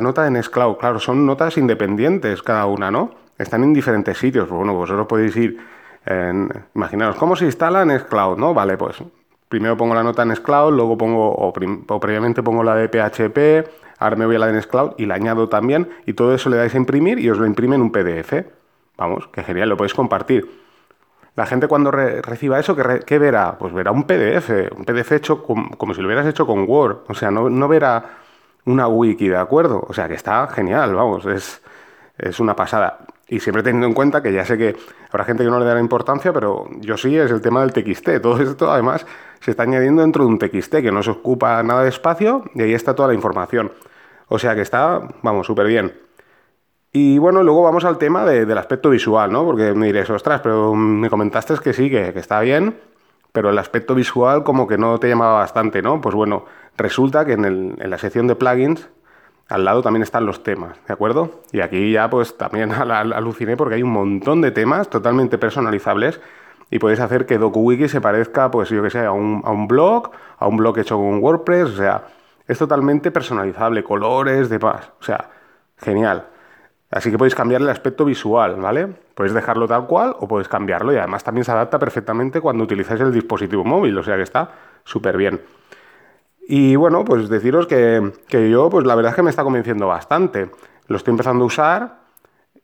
nota 0.00 0.24
de 0.24 0.30
Nextcloud, 0.32 0.78
claro, 0.78 0.98
son 0.98 1.24
notas 1.24 1.56
independientes 1.56 2.42
cada 2.42 2.66
una, 2.66 2.90
¿no? 2.90 3.12
Están 3.38 3.62
en 3.62 3.72
diferentes 3.72 4.18
sitios. 4.18 4.48
Pues 4.48 4.58
bueno, 4.58 4.74
vosotros 4.74 5.06
podéis 5.06 5.36
ir, 5.36 5.58
en, 6.04 6.50
imaginaros, 6.74 7.14
¿cómo 7.14 7.36
se 7.36 7.44
instala 7.44 7.84
Nextcloud? 7.84 8.36
¿No? 8.36 8.52
Vale, 8.52 8.76
pues 8.76 8.96
primero 9.48 9.76
pongo 9.76 9.94
la 9.94 10.02
nota 10.02 10.22
en 10.22 10.30
Nextcloud, 10.30 10.74
luego 10.74 10.98
pongo, 10.98 11.30
o, 11.30 11.52
previamente 12.00 12.42
pongo 12.42 12.64
la 12.64 12.74
de 12.74 12.88
PHP, 12.88 13.70
ahora 14.00 14.16
me 14.16 14.26
voy 14.26 14.34
a 14.34 14.40
la 14.40 14.46
de 14.48 14.54
Nextcloud 14.54 14.94
y 14.98 15.06
la 15.06 15.14
añado 15.14 15.48
también, 15.48 15.88
y 16.04 16.14
todo 16.14 16.34
eso 16.34 16.50
le 16.50 16.56
dais 16.56 16.74
a 16.74 16.78
imprimir 16.78 17.20
y 17.20 17.30
os 17.30 17.38
lo 17.38 17.46
imprime 17.46 17.76
en 17.76 17.82
un 17.82 17.92
PDF. 17.92 18.44
Vamos, 18.96 19.28
que 19.28 19.44
genial, 19.44 19.68
lo 19.68 19.76
podéis 19.76 19.94
compartir. 19.94 20.61
La 21.34 21.46
gente 21.46 21.66
cuando 21.66 21.90
reciba 21.90 22.60
eso, 22.60 22.76
¿qué, 22.76 23.18
verá? 23.18 23.56
Pues 23.58 23.72
verá 23.72 23.90
un 23.90 24.04
PDF, 24.04 24.50
un 24.76 24.84
PDF 24.84 25.12
hecho 25.12 25.42
como 25.42 25.94
si 25.94 26.02
lo 26.02 26.06
hubieras 26.06 26.26
hecho 26.26 26.46
con 26.46 26.68
Word. 26.68 27.04
O 27.08 27.14
sea, 27.14 27.30
no, 27.30 27.68
verá 27.68 28.04
una 28.66 28.86
wiki, 28.86 29.28
¿de 29.28 29.38
acuerdo? 29.38 29.82
O 29.88 29.94
sea, 29.94 30.08
que 30.08 30.14
está 30.14 30.46
genial, 30.48 30.94
vamos, 30.94 31.24
es, 31.24 31.62
es 32.18 32.38
una 32.38 32.54
pasada. 32.54 32.98
Y 33.28 33.40
siempre 33.40 33.62
teniendo 33.62 33.86
en 33.86 33.94
cuenta 33.94 34.22
que 34.22 34.30
ya 34.30 34.44
sé 34.44 34.58
que 34.58 34.76
habrá 35.10 35.24
gente 35.24 35.42
que 35.42 35.48
no 35.48 35.58
le 35.58 35.64
dará 35.64 35.80
importancia, 35.80 36.34
pero 36.34 36.68
yo 36.80 36.98
sí, 36.98 37.16
es 37.16 37.30
el 37.30 37.40
tema 37.40 37.64
del 37.64 37.72
TXT. 37.72 38.20
Todo 38.20 38.38
esto 38.42 38.70
además 38.70 39.06
se 39.40 39.52
está 39.52 39.62
añadiendo 39.62 40.02
dentro 40.02 40.24
de 40.24 40.28
un 40.28 40.38
TXT 40.38 40.76
que 40.76 40.92
no 40.92 41.02
se 41.02 41.12
ocupa 41.12 41.62
nada 41.62 41.82
de 41.82 41.88
espacio 41.88 42.44
y 42.54 42.60
ahí 42.60 42.74
está 42.74 42.94
toda 42.94 43.08
la 43.08 43.14
información. 43.14 43.72
O 44.28 44.38
sea 44.38 44.54
que 44.54 44.60
está, 44.60 45.00
vamos, 45.22 45.46
súper 45.46 45.66
bien. 45.66 45.94
Y 46.94 47.16
bueno, 47.16 47.42
luego 47.42 47.62
vamos 47.62 47.86
al 47.86 47.96
tema 47.96 48.26
del 48.26 48.58
aspecto 48.58 48.90
visual, 48.90 49.32
¿no? 49.32 49.46
Porque 49.46 49.72
me 49.72 49.86
diréis, 49.86 50.10
ostras, 50.10 50.42
pero 50.42 50.74
me 50.74 51.08
comentaste 51.08 51.54
que 51.64 51.72
sí, 51.72 51.88
que, 51.88 52.08
está 52.16 52.40
bien, 52.40 52.76
pero 53.32 53.48
el 53.48 53.58
aspecto 53.58 53.94
visual 53.94 54.44
como 54.44 54.66
que 54.66 54.76
no 54.76 54.98
te 55.00 55.08
llamaba 55.08 55.38
bastante, 55.38 55.80
¿no? 55.80 56.02
Pues 56.02 56.14
bueno, 56.14 56.44
resulta 56.76 57.24
que 57.24 57.32
en, 57.32 57.76
la 57.78 57.96
sección 57.96 58.26
de 58.26 58.34
plugins 58.34 58.90
al 59.48 59.64
lado 59.64 59.82
también 59.82 60.02
están 60.02 60.26
los 60.26 60.42
temas, 60.42 60.78
¿de 60.86 60.92
acuerdo? 60.92 61.40
Y 61.50 61.60
aquí 61.60 61.92
ya 61.92 62.10
pues 62.10 62.36
también 62.36 62.72
aluciné 62.72 63.56
porque 63.56 63.76
hay 63.76 63.82
un 63.82 63.92
montón 63.92 64.42
de 64.42 64.50
temas 64.50 64.90
totalmente 64.90 65.38
personalizables 65.38 66.20
y 66.70 66.78
podéis 66.78 67.00
hacer 67.00 67.24
que 67.24 67.38
DokuWiki 67.38 67.88
se 67.88 68.02
parezca, 68.02 68.50
pues 68.50 68.68
yo 68.68 68.82
que 68.82 68.90
sé, 68.90 69.00
a 69.00 69.12
un, 69.12 69.40
a 69.46 69.50
un 69.50 69.66
blog, 69.66 70.10
a 70.38 70.46
un 70.46 70.58
blog 70.58 70.78
hecho 70.78 70.96
con 70.96 71.22
WordPress, 71.22 71.70
o 71.70 71.76
sea, 71.76 72.04
es 72.46 72.58
totalmente 72.58 73.10
personalizable, 73.10 73.82
colores, 73.82 74.50
demás, 74.50 74.92
o 75.00 75.04
sea, 75.04 75.30
genial. 75.78 76.26
Así 76.92 77.10
que 77.10 77.16
podéis 77.16 77.34
cambiar 77.34 77.62
el 77.62 77.70
aspecto 77.70 78.04
visual, 78.04 78.56
¿vale? 78.56 78.86
Podéis 79.14 79.32
dejarlo 79.32 79.66
tal 79.66 79.86
cual 79.86 80.14
o 80.20 80.28
podéis 80.28 80.46
cambiarlo 80.46 80.92
y 80.92 80.98
además 80.98 81.24
también 81.24 81.42
se 81.44 81.50
adapta 81.50 81.78
perfectamente 81.78 82.42
cuando 82.42 82.64
utilizáis 82.64 83.00
el 83.00 83.10
dispositivo 83.10 83.64
móvil, 83.64 83.96
o 83.96 84.02
sea 84.02 84.16
que 84.16 84.22
está 84.22 84.50
súper 84.84 85.16
bien. 85.16 85.40
Y 86.46 86.76
bueno, 86.76 87.02
pues 87.02 87.30
deciros 87.30 87.66
que, 87.66 88.12
yo, 88.30 88.68
pues 88.68 88.84
la 88.84 88.94
verdad 88.94 89.12
es 89.12 89.16
que 89.16 89.22
me 89.22 89.30
está 89.30 89.42
convenciendo 89.42 89.86
bastante. 89.86 90.50
Lo 90.86 90.98
estoy 90.98 91.12
empezando 91.12 91.44
a 91.44 91.46
usar 91.46 91.98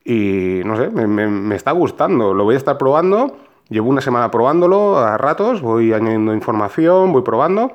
y 0.04 0.60
no 0.62 0.76
sé, 0.76 0.90
me, 0.90 1.56
está 1.56 1.72
gustando. 1.72 2.34
Lo 2.34 2.44
voy 2.44 2.56
a 2.56 2.58
estar 2.58 2.76
probando. 2.76 3.38
Llevo 3.70 3.88
una 3.88 4.02
semana 4.02 4.30
probándolo 4.30 4.98
a 4.98 5.16
ratos, 5.16 5.62
voy 5.62 5.94
añadiendo 5.94 6.34
información, 6.34 7.12
voy 7.12 7.22
probando. 7.22 7.72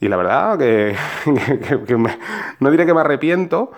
Y 0.00 0.08
la 0.08 0.18
verdad 0.18 0.58
que, 0.58 0.96
no 2.60 2.70
diré 2.70 2.84
que 2.84 2.92
me 2.92 3.00
arrepiento, 3.00 3.70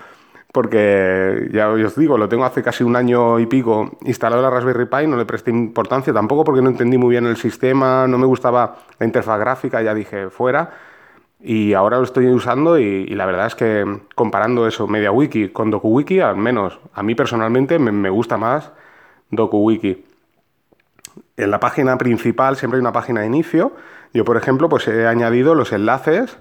porque 0.52 1.48
ya 1.52 1.68
os 1.68 1.96
digo, 1.96 2.16
lo 2.16 2.28
tengo 2.28 2.44
hace 2.44 2.62
casi 2.62 2.82
un 2.82 2.96
año 2.96 3.38
y 3.38 3.46
pico 3.46 3.98
instalado 4.02 4.40
en 4.40 4.44
la 4.44 4.50
Raspberry 4.50 4.87
Pi, 4.87 5.06
no 5.06 5.16
le 5.16 5.26
presté 5.26 5.50
importancia 5.50 6.12
tampoco 6.12 6.44
porque 6.44 6.62
no 6.62 6.70
entendí 6.70 6.96
muy 6.98 7.11
bien 7.11 7.26
el 7.26 7.37
sistema, 7.37 8.06
no 8.06 8.16
me 8.18 8.26
gustaba 8.26 8.78
la 8.98 9.06
interfaz 9.06 9.38
gráfica, 9.38 9.82
ya 9.82 9.94
dije 9.94 10.30
fuera. 10.30 10.70
Y 11.40 11.74
ahora 11.74 11.98
lo 11.98 12.04
estoy 12.04 12.28
usando 12.28 12.78
y, 12.78 13.06
la 13.09 13.26
verdad 13.26 13.46
es 13.46 13.54
que 13.54 13.85
comparando 14.14 14.66
eso, 14.66 14.87
MediaWiki 14.87 15.50
con 15.50 15.70
DokuWiki, 15.70 16.20
al 16.20 16.37
menos 16.37 16.80
a 16.94 17.02
mí 17.02 17.14
personalmente 17.14 17.78
me, 17.78 17.92
me 17.92 18.09
gusta 18.09 18.38
más 18.38 18.72
DokuWiki. 19.30 20.04
En 21.37 21.50
la 21.50 21.61
página 21.61 21.98
principal 21.98 22.56
siempre 22.56 22.78
hay 22.78 22.80
una 22.80 22.92
página 22.92 23.20
de 23.20 23.26
inicio. 23.26 23.72
Yo, 24.14 24.24
por 24.24 24.38
ejemplo, 24.38 24.70
pues 24.70 24.88
he 24.88 25.06
añadido 25.06 25.54
los 25.54 25.72
enlaces 25.72 26.38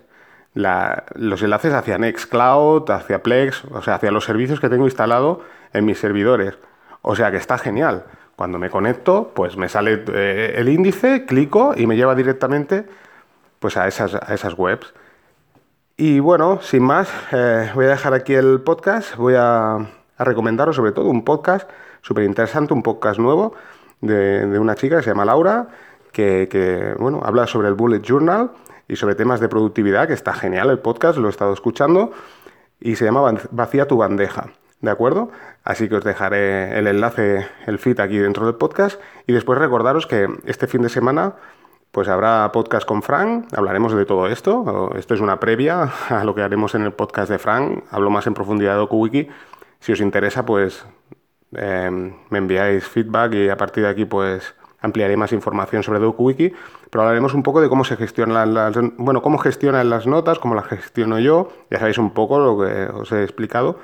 los 0.56 1.44
enlaces 1.44 1.74
hacia 1.74 1.98
Nextcloud, 1.98 2.90
hacia 2.90 3.22
Plex, 3.22 3.66
o 3.66 3.82
sea, 3.82 3.96
hacia 3.96 4.10
los 4.12 4.24
servicios 4.24 4.60
que 4.60 4.70
tengo 4.70 4.86
instalado 4.86 5.42
en 5.74 5.86
mis 5.86 6.00
servidores. 6.00 6.58
O 7.02 7.16
sea 7.16 7.30
que 7.30 7.38
está 7.38 7.58
genial. 7.58 8.06
Cuando 8.36 8.58
me 8.58 8.70
conecto, 8.70 9.32
pues 9.36 9.58
me 9.58 9.70
sale 9.70 10.04
eh, 10.14 10.56
el 10.58 10.70
índice, 10.70 11.26
clico 11.26 11.74
y 11.76 11.88
me 11.88 11.96
lleva 11.96 12.16
directamente 12.16 12.86
pues 13.60 13.78
a 13.78 13.88
esas, 13.88 14.16
a 14.16 14.34
esas 14.34 14.58
webs. 14.58 14.94
Y 15.98 16.20
bueno, 16.20 16.60
sin 16.62 16.84
más, 16.84 17.10
eh, 17.32 17.72
voy 17.76 17.86
a 17.86 17.90
dejar 17.90 18.14
aquí 18.14 18.34
el 18.34 18.62
podcast. 18.62 19.16
Voy 19.16 19.36
a, 19.38 19.88
recomendaros 20.18 20.76
sobre 20.76 20.94
todo 20.94 21.10
un 21.10 21.24
podcast 21.26 21.70
súper 22.02 22.24
interesante, 22.24 22.74
un 22.74 22.84
podcast 22.84 23.20
nuevo 23.20 23.54
de, 24.02 24.58
una 24.60 24.76
chica 24.76 24.98
que 24.98 25.04
se 25.04 25.10
llama 25.10 25.26
Laura, 25.26 25.68
que, 26.14 26.48
que 26.50 26.96
bueno, 26.98 27.22
habla 27.24 27.48
sobre 27.48 27.68
el 27.68 27.74
Bullet 27.74 28.02
Journal 28.02 28.52
y 28.88 28.96
sobre 28.96 29.16
temas 29.16 29.40
de 29.40 29.50
productividad, 29.50 30.08
que 30.08 30.14
está 30.14 30.34
genial 30.34 30.70
el 30.70 30.80
podcast, 30.80 31.18
lo 31.18 31.28
he 31.28 31.32
estado 31.32 31.54
escuchando, 31.54 32.12
y 32.80 32.96
se 32.96 33.06
llama 33.06 33.34
Vacía 33.52 33.88
tu 33.88 33.98
bandeja. 33.98 34.52
¿De 34.82 34.92
acuerdo? 34.92 35.32
Así 35.64 35.90
que 35.90 35.96
os 35.96 36.04
dejaré 36.04 36.78
el 36.78 36.88
enlace, 36.88 37.48
el 37.66 37.80
feed 37.80 38.00
aquí 38.00 38.18
dentro 38.18 38.46
del 38.46 38.56
podcast. 38.56 39.00
Y 39.26 39.34
después 39.34 39.58
recordaros 39.58 40.06
que 40.06 40.28
este 40.46 40.68
fin 40.68 40.82
de 40.82 40.90
semana 40.90 41.36
pues 41.92 42.10
habrá 42.10 42.52
podcast 42.52 42.86
con 42.86 43.02
Frank, 43.02 43.48
hablaremos 43.56 43.96
de 43.96 44.06
todo 44.06 44.28
esto. 44.28 44.92
Esto 44.98 45.14
es 45.14 45.22
una 45.22 45.40
previa 45.40 45.84
a 46.10 46.26
lo 46.26 46.36
que 46.36 46.42
haremos 46.42 46.76
en 46.76 46.82
el 46.82 46.92
podcast 46.92 47.32
de 47.32 47.40
Frank. 47.40 47.86
Hablo 47.90 48.10
más 48.10 48.28
en 48.28 48.34
profundidad 48.34 48.74
de 48.74 48.80
DokuWiki. 48.80 49.30
Si 49.80 49.94
os 49.94 50.02
interesa, 50.02 50.46
pues 50.46 50.86
eh, 51.56 52.14
me 52.30 52.38
enviáis 52.38 52.86
feedback 52.86 53.34
y 53.36 53.50
a 53.50 53.56
partir 53.56 53.84
de 53.84 53.90
aquí 53.90 54.04
pues 54.04 54.54
ampliaré 54.82 55.18
más 55.18 55.32
información 55.34 55.84
sobre 55.84 56.00
DokuWiki, 56.00 56.54
pero 56.90 57.04
hablaremos 57.04 57.34
un 57.34 57.44
poco 57.44 57.62
de 57.62 57.70
cómo 57.70 57.84
se 57.84 57.98
gestionan 57.98 58.54
las, 58.54 58.76
bueno, 58.98 59.22
cómo 59.22 59.38
gestionan 59.38 59.90
las 59.90 60.08
notas, 60.08 60.40
cómo 60.40 60.56
las 60.56 60.66
gestiono 60.66 61.20
yo, 61.20 61.50
ya 61.70 61.80
sabéis 61.80 61.98
un 61.98 62.12
poco 62.12 62.40
lo 62.40 62.66
que 62.66 62.86
os 62.94 63.12
he 63.12 63.24
explicado, 63.24 63.80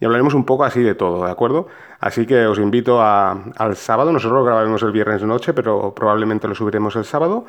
y 0.00 0.04
hablaremos 0.04 0.34
un 0.34 0.44
poco 0.44 0.64
así 0.64 0.82
de 0.82 0.94
todo, 0.94 1.24
¿de 1.24 1.30
acuerdo? 1.30 1.68
Así 2.00 2.26
que 2.26 2.46
os 2.46 2.58
invito 2.58 3.00
al 3.00 3.76
sábado, 3.76 4.12
nosotros 4.12 4.40
lo 4.40 4.44
grabaremos 4.44 4.82
el 4.82 4.92
viernes 4.92 5.22
noche, 5.22 5.54
pero 5.54 5.94
probablemente 5.94 6.48
lo 6.48 6.54
subiremos 6.54 6.96
el 6.96 7.04
sábado. 7.04 7.46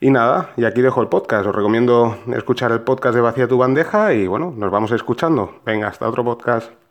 Y 0.00 0.10
nada, 0.10 0.50
y 0.56 0.64
aquí 0.64 0.80
dejo 0.80 1.00
el 1.00 1.08
podcast. 1.08 1.46
Os 1.46 1.54
recomiendo 1.54 2.18
escuchar 2.34 2.72
el 2.72 2.80
podcast 2.80 3.14
de 3.14 3.20
Vacía 3.20 3.46
tu 3.46 3.58
bandeja 3.58 4.12
y 4.14 4.26
bueno, 4.26 4.52
nos 4.56 4.70
vamos 4.70 4.90
escuchando. 4.90 5.60
Venga, 5.64 5.88
hasta 5.88 6.08
otro 6.08 6.24
podcast. 6.24 6.81